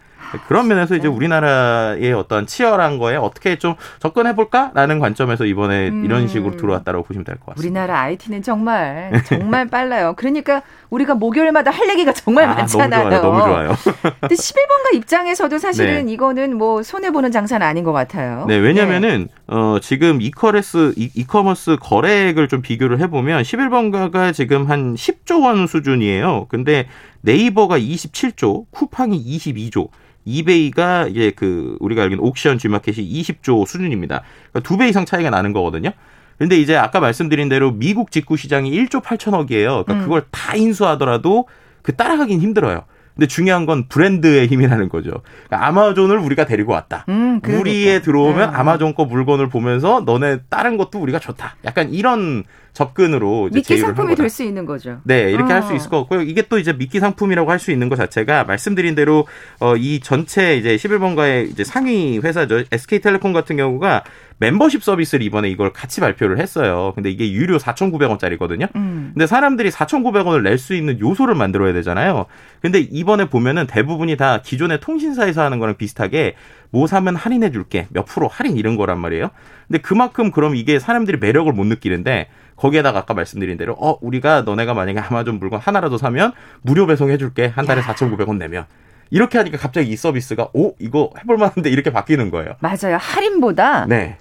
그런 0.47 0.67
면에서 0.67 0.95
이제 0.95 1.07
우리나라의 1.07 2.13
어떤 2.13 2.45
치열한 2.47 2.97
거에 2.97 3.15
어떻게 3.15 3.57
좀 3.57 3.75
접근해 3.99 4.35
볼까라는 4.35 4.99
관점에서 4.99 5.45
이번에 5.45 5.89
음. 5.89 6.05
이런 6.05 6.27
식으로 6.27 6.57
들어왔다고 6.57 7.03
보시면 7.03 7.23
될 7.25 7.37
것 7.37 7.55
같습니다. 7.55 7.61
우리나라 7.61 8.01
IT는 8.01 8.41
정말 8.43 9.11
정말 9.25 9.67
빨라요. 9.67 10.13
그러니까 10.17 10.61
우리가 10.89 11.15
목요일마다 11.15 11.71
할 11.71 11.89
얘기가 11.89 12.13
정말 12.13 12.45
아, 12.45 12.55
많잖아요. 12.55 13.09
너무 13.09 13.39
좋아요. 13.39 13.67
너무 13.67 13.75
좋아요. 13.75 13.75
근데 14.21 14.35
11번가 14.35 14.95
입장에서도 14.95 15.57
사실은 15.57 16.05
네. 16.05 16.11
이거는 16.13 16.57
뭐 16.57 16.83
손해 16.83 17.11
보는 17.11 17.31
장사는 17.31 17.65
아닌 17.65 17.83
것 17.83 17.91
같아요. 17.91 18.45
네, 18.47 18.55
왜냐면은 18.55 19.27
어 19.47 19.77
지금 19.81 20.21
이커레스 20.21 20.93
이, 20.97 21.09
이커머스 21.13 21.77
거래액을 21.81 22.47
좀 22.47 22.61
비교를 22.61 22.99
해 22.99 23.07
보면 23.09 23.43
11번가가 23.43 24.33
지금 24.33 24.69
한 24.69 24.95
10조 24.95 25.43
원 25.43 25.67
수준이에요. 25.67 26.47
근데 26.49 26.87
네이버가 27.21 27.77
27조, 27.79 28.65
쿠팡이 28.71 29.21
22조, 29.37 29.89
이베이가 30.27 31.07
이제 31.07 31.31
그 31.35 31.77
우리가 31.79 32.03
알기는 32.03 32.21
옥션 32.23 32.57
G마켓이 32.57 32.97
20조 32.97 33.65
수준입니다. 33.65 34.21
그러니까 34.51 34.59
두 34.67 34.77
배 34.77 34.87
이상 34.89 35.05
차이가 35.05 35.29
나는 35.29 35.53
거거든요. 35.53 35.91
근데 36.37 36.57
이제 36.59 36.75
아까 36.75 36.99
말씀드린 36.99 37.49
대로 37.49 37.71
미국 37.71 38.11
직구 38.11 38.37
시장이 38.37 38.69
1조 38.71 39.01
8천억이에요. 39.01 39.83
그러니까 39.85 39.93
음. 39.93 40.01
그걸 40.03 40.25
다 40.29 40.55
인수하더라도 40.55 41.47
그 41.81 41.95
따라가긴 41.95 42.41
힘들어요. 42.41 42.83
근데 43.15 43.25
중요한 43.25 43.65
건 43.65 43.87
브랜드의 43.87 44.45
힘이라는 44.45 44.89
거죠. 44.89 45.23
그러니까 45.47 45.67
아마존을 45.67 46.19
우리가 46.19 46.45
데리고 46.45 46.73
왔다. 46.73 47.03
음, 47.09 47.39
그러니까. 47.41 47.61
우리에 47.61 48.01
들어오면 48.03 48.49
음. 48.49 48.55
아마존 48.55 48.93
거 48.93 49.05
물건을 49.05 49.49
보면서 49.49 50.01
너네 50.05 50.41
다른 50.49 50.77
것도 50.77 50.99
우리가 50.99 51.17
좋다. 51.17 51.55
약간 51.65 51.89
이런 51.89 52.43
접근으로 52.77 53.47
이제 53.47 53.59
미끼 53.59 53.77
상품이. 53.77 54.15
될 54.15 54.29
수 54.29 54.43
있는 54.43 54.65
거죠. 54.65 54.99
네, 55.03 55.31
이렇게 55.31 55.51
어. 55.51 55.55
할수 55.55 55.73
있을 55.75 55.89
것 55.89 55.99
같고요. 56.01 56.21
이게 56.21 56.43
또 56.43 56.59
이제 56.59 56.73
미끼 56.73 56.99
상품이라고 56.99 57.49
할 57.49 57.57
수 57.57 57.71
있는 57.71 57.89
것 57.89 57.95
자체가 57.95 58.43
말씀드린 58.43 58.93
대로 58.93 59.25
어, 59.59 59.75
이 59.75 59.99
전체 59.99 60.55
이제 60.57 60.75
11번가의 60.75 61.49
이제 61.49 61.63
상위 61.63 62.19
회사죠. 62.19 62.63
SK텔레콤 62.71 63.33
같은 63.33 63.57
경우가 63.57 64.03
멤버십 64.39 64.83
서비스를 64.83 65.25
이번에 65.25 65.49
이걸 65.49 65.73
같이 65.73 65.99
발표를 65.99 66.37
했어요. 66.39 66.91
근데 66.93 67.09
이게 67.09 67.31
유료 67.31 67.57
4,900원짜리거든요. 67.57 68.67
음. 68.75 69.11
근데 69.15 69.25
사람들이 69.25 69.71
4,900원을 69.71 70.43
낼 70.43 70.57
수 70.59 70.75
있는 70.75 70.99
요소를 70.99 71.33
만들어야 71.33 71.73
되잖아요. 71.73 72.25
근데 72.61 72.79
이번에 72.79 73.25
보면은 73.25 73.65
대부분이 73.67 74.17
다 74.17 74.41
기존의 74.43 74.79
통신사에서 74.79 75.41
하는 75.43 75.57
거랑 75.59 75.77
비슷하게 75.77 76.35
뭐 76.69 76.87
사면 76.87 77.15
할인해 77.15 77.51
줄게. 77.51 77.87
몇 77.91 78.05
프로 78.05 78.27
할인 78.27 78.57
이런 78.57 78.75
거란 78.75 78.99
말이에요. 78.99 79.29
근데 79.67 79.79
그만큼 79.81 80.31
그럼 80.31 80.55
이게 80.55 80.79
사람들이 80.79 81.17
매력을 81.17 81.51
못 81.51 81.65
느끼는데 81.65 82.27
거기에다가 82.55 82.99
아까 82.99 83.13
말씀드린 83.13 83.57
대로 83.57 83.73
어 83.79 83.97
우리가 84.01 84.41
너네가 84.41 84.73
만약에 84.73 84.99
아마존 84.99 85.39
물건 85.39 85.59
하나라도 85.59 85.97
사면 85.97 86.33
무료 86.61 86.85
배송해 86.87 87.17
줄게. 87.17 87.47
한 87.47 87.65
달에 87.65 87.81
4,900원 87.81 88.37
내면. 88.37 88.65
이렇게 89.09 89.37
하니까 89.37 89.57
갑자기 89.57 89.89
이 89.89 89.95
서비스가 89.95 90.49
오 90.53 90.73
이거 90.79 91.11
해볼 91.21 91.37
만한데 91.37 91.69
이렇게 91.69 91.91
바뀌는 91.91 92.29
거예요. 92.31 92.55
맞아요. 92.59 92.97
할인보다 92.99 93.85
네. 93.85 94.17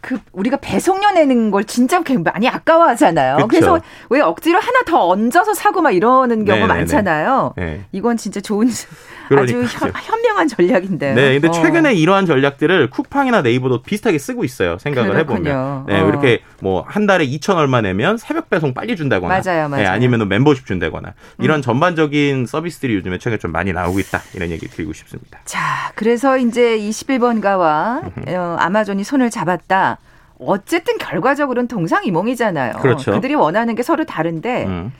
그 0.00 0.18
우리가 0.32 0.58
배송료 0.58 1.10
내는 1.12 1.50
걸 1.50 1.64
진짜 1.64 2.02
개- 2.02 2.16
많이 2.18 2.46
아까워하잖아요. 2.48 3.36
그쵸. 3.36 3.46
그래서 3.48 3.80
왜 4.10 4.20
억지로 4.20 4.58
하나 4.60 4.82
더 4.86 5.08
얹어서 5.08 5.54
사고 5.54 5.80
막 5.82 5.92
이러는 5.92 6.44
경우 6.44 6.60
네네네. 6.60 6.66
많잖아요. 6.80 7.54
네. 7.56 7.84
이건 7.92 8.16
진짜 8.18 8.40
좋은 8.40 8.68
그러니까요. 9.28 9.62
현, 9.64 9.92
현명한 9.94 10.48
전략인데요. 10.48 11.14
네, 11.14 11.32
근데 11.40 11.48
어. 11.48 11.50
최근에 11.50 11.94
이러한 11.94 12.26
전략들을 12.26 12.90
쿠팡이나 12.90 13.42
네이버도 13.42 13.82
비슷하게 13.82 14.18
쓰고 14.18 14.44
있어요. 14.44 14.78
생각을 14.78 15.10
그렇군요. 15.12 15.50
해보면. 15.50 15.86
네, 15.86 16.00
어. 16.00 16.08
이렇게 16.08 16.42
뭐 16.60 16.84
한 16.86 17.06
달에 17.06 17.26
2천 17.26 17.56
얼마 17.56 17.80
내면 17.80 18.16
새벽 18.16 18.50
배송 18.50 18.74
빨리 18.74 18.96
준다거나. 18.96 19.40
맞아요, 19.42 19.68
맞아요. 19.68 19.82
네, 19.82 19.86
아니면 19.88 20.28
멤버십 20.28 20.66
준다거나. 20.66 21.14
이런 21.40 21.62
전반적인 21.62 22.46
서비스들이 22.46 22.94
요즘에 22.94 23.18
최근에 23.18 23.38
좀 23.38 23.52
많이 23.52 23.72
나오고 23.72 23.98
있다. 24.00 24.20
이런 24.34 24.50
얘기 24.50 24.68
드리고 24.68 24.92
싶습니다. 24.92 25.38
자, 25.44 25.92
그래서 25.94 26.36
이제 26.38 26.78
21번 26.78 27.40
가와 27.40 28.02
어, 28.28 28.56
아마존이 28.58 29.04
손을 29.04 29.30
잡았다. 29.30 29.98
어쨌든 30.38 30.98
결과적으로는 30.98 31.68
동상이몽이잖아요. 31.68 32.74
그렇죠. 32.74 33.12
그들이 33.12 33.34
원하는 33.34 33.74
게 33.74 33.82
서로 33.82 34.04
다른데 34.04 34.64
음. 34.66 34.92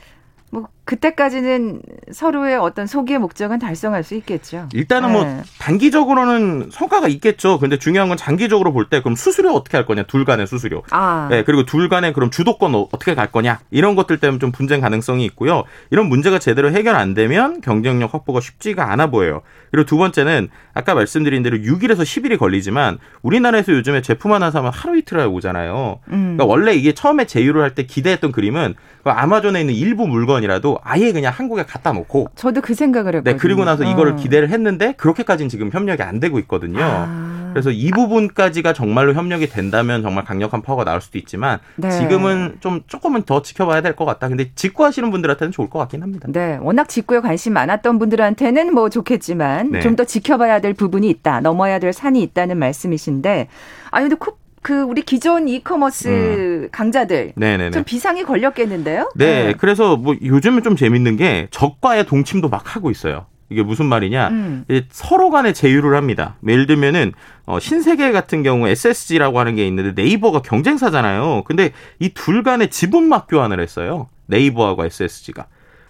뭐 0.50 0.68
그때까지는 0.84 1.80
서로의 2.12 2.56
어떤 2.56 2.86
소기의 2.86 3.18
목적은 3.18 3.58
달성할 3.58 4.04
수 4.04 4.14
있겠죠. 4.16 4.68
일단은 4.74 5.08
네. 5.08 5.14
뭐 5.14 5.42
단기적으로는 5.58 6.68
성과가 6.70 7.08
있겠죠. 7.08 7.58
근데 7.58 7.78
중요한 7.78 8.08
건 8.08 8.16
장기적으로 8.16 8.72
볼 8.72 8.84
때 8.90 9.00
그럼 9.00 9.16
수수료 9.16 9.52
어떻게 9.52 9.76
할 9.78 9.86
거냐? 9.86 10.02
둘 10.04 10.24
간의 10.26 10.46
수수료. 10.46 10.82
아, 10.90 11.26
네, 11.30 11.42
그리고 11.42 11.64
둘 11.64 11.88
간의 11.88 12.12
그럼 12.12 12.30
주도권 12.30 12.74
어- 12.74 12.88
어떻게 12.92 13.14
갈 13.14 13.32
거냐 13.32 13.60
이런 13.70 13.94
것들 13.96 14.18
때문에 14.20 14.38
좀 14.38 14.52
분쟁 14.52 14.80
가능성이 14.82 15.24
있고요. 15.26 15.64
이런 15.90 16.06
문제가 16.06 16.38
제대로 16.38 16.70
해결 16.70 16.96
안 16.96 17.14
되면 17.14 17.60
경쟁력 17.62 18.12
확보가 18.12 18.40
쉽지가 18.40 18.92
않아 18.92 19.06
보여요. 19.08 19.40
그리고 19.70 19.86
두 19.86 19.96
번째는 19.96 20.48
아까 20.74 20.94
말씀드린 20.94 21.42
대로 21.42 21.56
6일에서 21.58 22.00
10일이 22.02 22.38
걸리지만 22.38 22.98
우리나라에서 23.22 23.72
요즘에 23.72 24.02
제품 24.02 24.32
하나 24.32 24.50
사면 24.50 24.70
하루 24.72 24.98
이틀에 24.98 25.24
오잖아요. 25.24 26.00
음. 26.08 26.36
그러니까 26.36 26.44
원래 26.44 26.74
이게 26.74 26.92
처음에 26.92 27.24
제휴를 27.26 27.62
할 27.62 27.74
때 27.74 27.86
기대했던 27.86 28.30
그림은 28.30 28.74
그 29.02 29.10
아마존에 29.10 29.60
있는 29.60 29.74
일부 29.74 30.06
물건이라도 30.06 30.73
아예 30.82 31.12
그냥 31.12 31.32
한국에 31.34 31.64
갖다 31.64 31.92
놓고 31.92 32.28
저도 32.34 32.60
그 32.60 32.74
생각을 32.74 33.14
했거든요. 33.16 33.32
네, 33.34 33.38
그리고 33.38 33.64
나서 33.64 33.84
이거를 33.84 34.12
어. 34.12 34.16
기대를 34.16 34.50
했는데 34.50 34.92
그렇게까지는 34.96 35.48
지금 35.48 35.70
협력이 35.72 36.02
안 36.02 36.20
되고 36.20 36.38
있거든요. 36.40 36.80
아. 36.82 37.50
그래서 37.52 37.70
이 37.70 37.90
부분까지가 37.92 38.72
정말로 38.72 39.14
협력이 39.14 39.48
된다면 39.48 40.02
정말 40.02 40.24
강력한 40.24 40.60
파워가 40.60 40.84
나올 40.84 41.00
수도 41.00 41.18
있지만 41.18 41.60
네. 41.76 41.88
지금은 41.90 42.56
좀 42.60 42.80
조금은 42.88 43.22
더 43.22 43.42
지켜봐야 43.42 43.80
될 43.80 43.94
것 43.94 44.04
같다. 44.04 44.28
근데 44.28 44.50
직구하시는 44.56 45.08
분들한테는 45.12 45.52
좋을 45.52 45.70
것 45.70 45.78
같긴 45.78 46.02
합니다. 46.02 46.26
네, 46.32 46.58
워낙 46.60 46.88
직구에 46.88 47.20
관심 47.20 47.52
많았던 47.52 48.00
분들한테는 48.00 48.74
뭐 48.74 48.88
좋겠지만 48.88 49.70
네. 49.70 49.80
좀더 49.80 50.02
지켜봐야 50.04 50.60
될 50.60 50.74
부분이 50.74 51.08
있다, 51.08 51.40
넘어야 51.40 51.78
될 51.78 51.92
산이 51.92 52.20
있다는 52.22 52.58
말씀이신데, 52.58 53.46
아 53.92 54.00
근데 54.00 54.16
쿠, 54.16 54.36
그 54.64 54.80
우리 54.80 55.02
기존 55.02 55.46
이커머스 55.46 56.70
강자들 56.72 57.34
음. 57.36 57.40
네네네. 57.40 57.70
좀 57.72 57.84
비상이 57.84 58.24
걸렸겠는데요? 58.24 59.12
네, 59.14 59.52
그래서 59.58 59.98
뭐 59.98 60.16
요즘은 60.22 60.62
좀 60.62 60.74
재밌는 60.74 61.16
게 61.18 61.48
적과의 61.50 62.06
동침도 62.06 62.48
막 62.48 62.74
하고 62.74 62.90
있어요. 62.90 63.26
이게 63.50 63.62
무슨 63.62 63.84
말이냐? 63.84 64.28
음. 64.28 64.64
서로 64.88 65.28
간에 65.28 65.52
제휴를 65.52 65.94
합니다. 65.96 66.36
예를 66.48 66.66
들면은 66.66 67.12
어, 67.44 67.60
신세계 67.60 68.10
같은 68.12 68.42
경우 68.42 68.66
SSG라고 68.66 69.38
하는 69.38 69.54
게 69.54 69.66
있는데 69.66 70.00
네이버가 70.02 70.40
경쟁사잖아요. 70.40 71.42
근데 71.44 71.72
이 72.00 72.08
둘 72.14 72.42
간에 72.42 72.68
지분 72.68 73.06
막 73.06 73.26
교환을 73.28 73.60
했어요. 73.60 74.08
네이버하고 74.28 74.86
SSG가. 74.86 75.44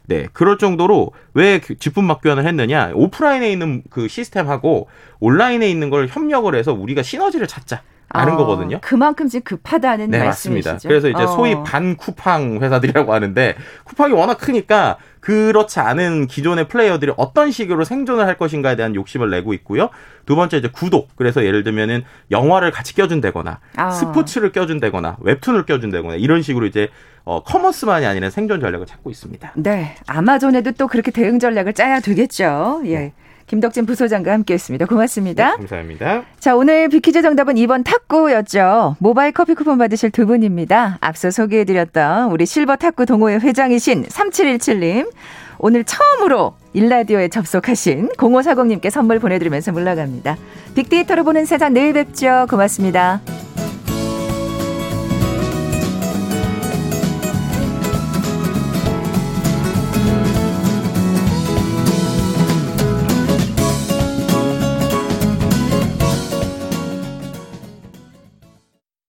네, 0.07 0.27
그럴 0.33 0.59
정도로 0.59 1.13
왜그 1.35 1.79
지분 1.79 2.07
막 2.07 2.21
교환을 2.23 2.45
했느냐? 2.45 2.91
오프라인에 2.93 3.53
있는 3.53 3.85
그 3.89 4.09
시스템하고 4.09 4.89
온라인에 5.21 5.71
있는 5.71 5.91
걸 5.91 6.09
협력을 6.09 6.53
해서 6.57 6.73
우리가 6.73 7.05
시너지를 7.05 7.47
찾자. 7.47 7.83
라는 8.13 8.35
어, 8.35 8.37
거거든요. 8.37 8.79
그만큼 8.81 9.29
지금 9.29 9.43
급하다는 9.45 10.11
네, 10.11 10.19
말씀이시죠? 10.19 10.73
맞습니다. 10.73 10.89
그래서 10.89 11.09
이제 11.09 11.25
어. 11.25 11.35
소위 11.35 11.57
반 11.65 11.97
쿠팡 11.97 12.61
회사들이라고 12.63 13.13
하는데 13.13 13.57
쿠팡이 13.85 14.13
워낙 14.13 14.39
크니까 14.39 14.99
그렇지 15.21 15.81
않은 15.81 16.27
기존의 16.27 16.69
플레이어들이 16.69 17.13
어떤 17.17 17.51
식으로 17.51 17.85
생존을 17.85 18.27
할 18.27 18.37
것인가에 18.37 18.77
대한 18.77 18.95
욕심을 18.95 19.31
내고 19.31 19.55
있고요. 19.55 19.89
두 20.27 20.37
번째 20.37 20.59
이제 20.59 20.69
구독. 20.69 21.17
그래서 21.17 21.45
예를 21.45 21.65
들면은 21.65 22.05
영화를 22.31 22.71
같이 22.71 22.95
껴준다거나 22.95 23.59
아. 23.77 23.91
스포츠를 23.91 24.53
껴준다거나 24.53 25.17
웹툰을 25.21 25.65
껴준다거나 25.65 26.17
이런 26.17 26.43
식으로 26.43 26.67
이제 26.67 26.91
어, 27.25 27.43
커머스만이 27.43 28.05
아니라 28.05 28.29
생존 28.29 28.61
전략을 28.61 28.87
찾고 28.87 29.11
있습니다. 29.11 29.53
네, 29.57 29.97
아마존에도 30.07 30.73
또 30.73 30.87
그렇게 30.89 31.11
대응 31.11 31.39
전략을 31.39 31.73
짜야 31.73 32.01
되겠죠. 32.01 32.83
예. 32.85 33.13
김덕진 33.47 33.87
부소장과 33.87 34.33
함께했습니다. 34.33 34.87
고맙습니다. 34.87 35.51
네, 35.51 35.57
감사합니다. 35.57 36.23
자, 36.39 36.57
오늘 36.57 36.89
비키즈 36.89 37.23
정답은 37.23 37.55
2번 37.55 37.85
탁구였죠. 37.85 38.97
모바일 38.99 39.33
커피 39.33 39.55
쿠폰 39.55 39.79
받으실 39.79 40.11
두 40.11 40.27
분입니다. 40.27 40.99
앞서 41.01 41.31
소개해드렸던 41.31 42.31
우리 42.31 42.47
실버 42.47 42.77
탁구 42.77 43.07
동호회 43.07 43.37
회장이신 43.37 44.05
3717님. 44.05 45.11
오늘 45.59 45.85
처음으로 45.85 46.55
일라디오에 46.73 47.29
접속하신 47.29 48.11
0540님께 48.17 48.91
선물 48.91 49.19
보내드리면서 49.19 49.73
물러갑니다. 49.73 50.37
빅데이터로 50.75 51.25
보는 51.25 51.45
세상 51.45 51.73
내일 51.73 51.93
뵙죠. 51.93 52.47
고맙습니다. 52.51 53.21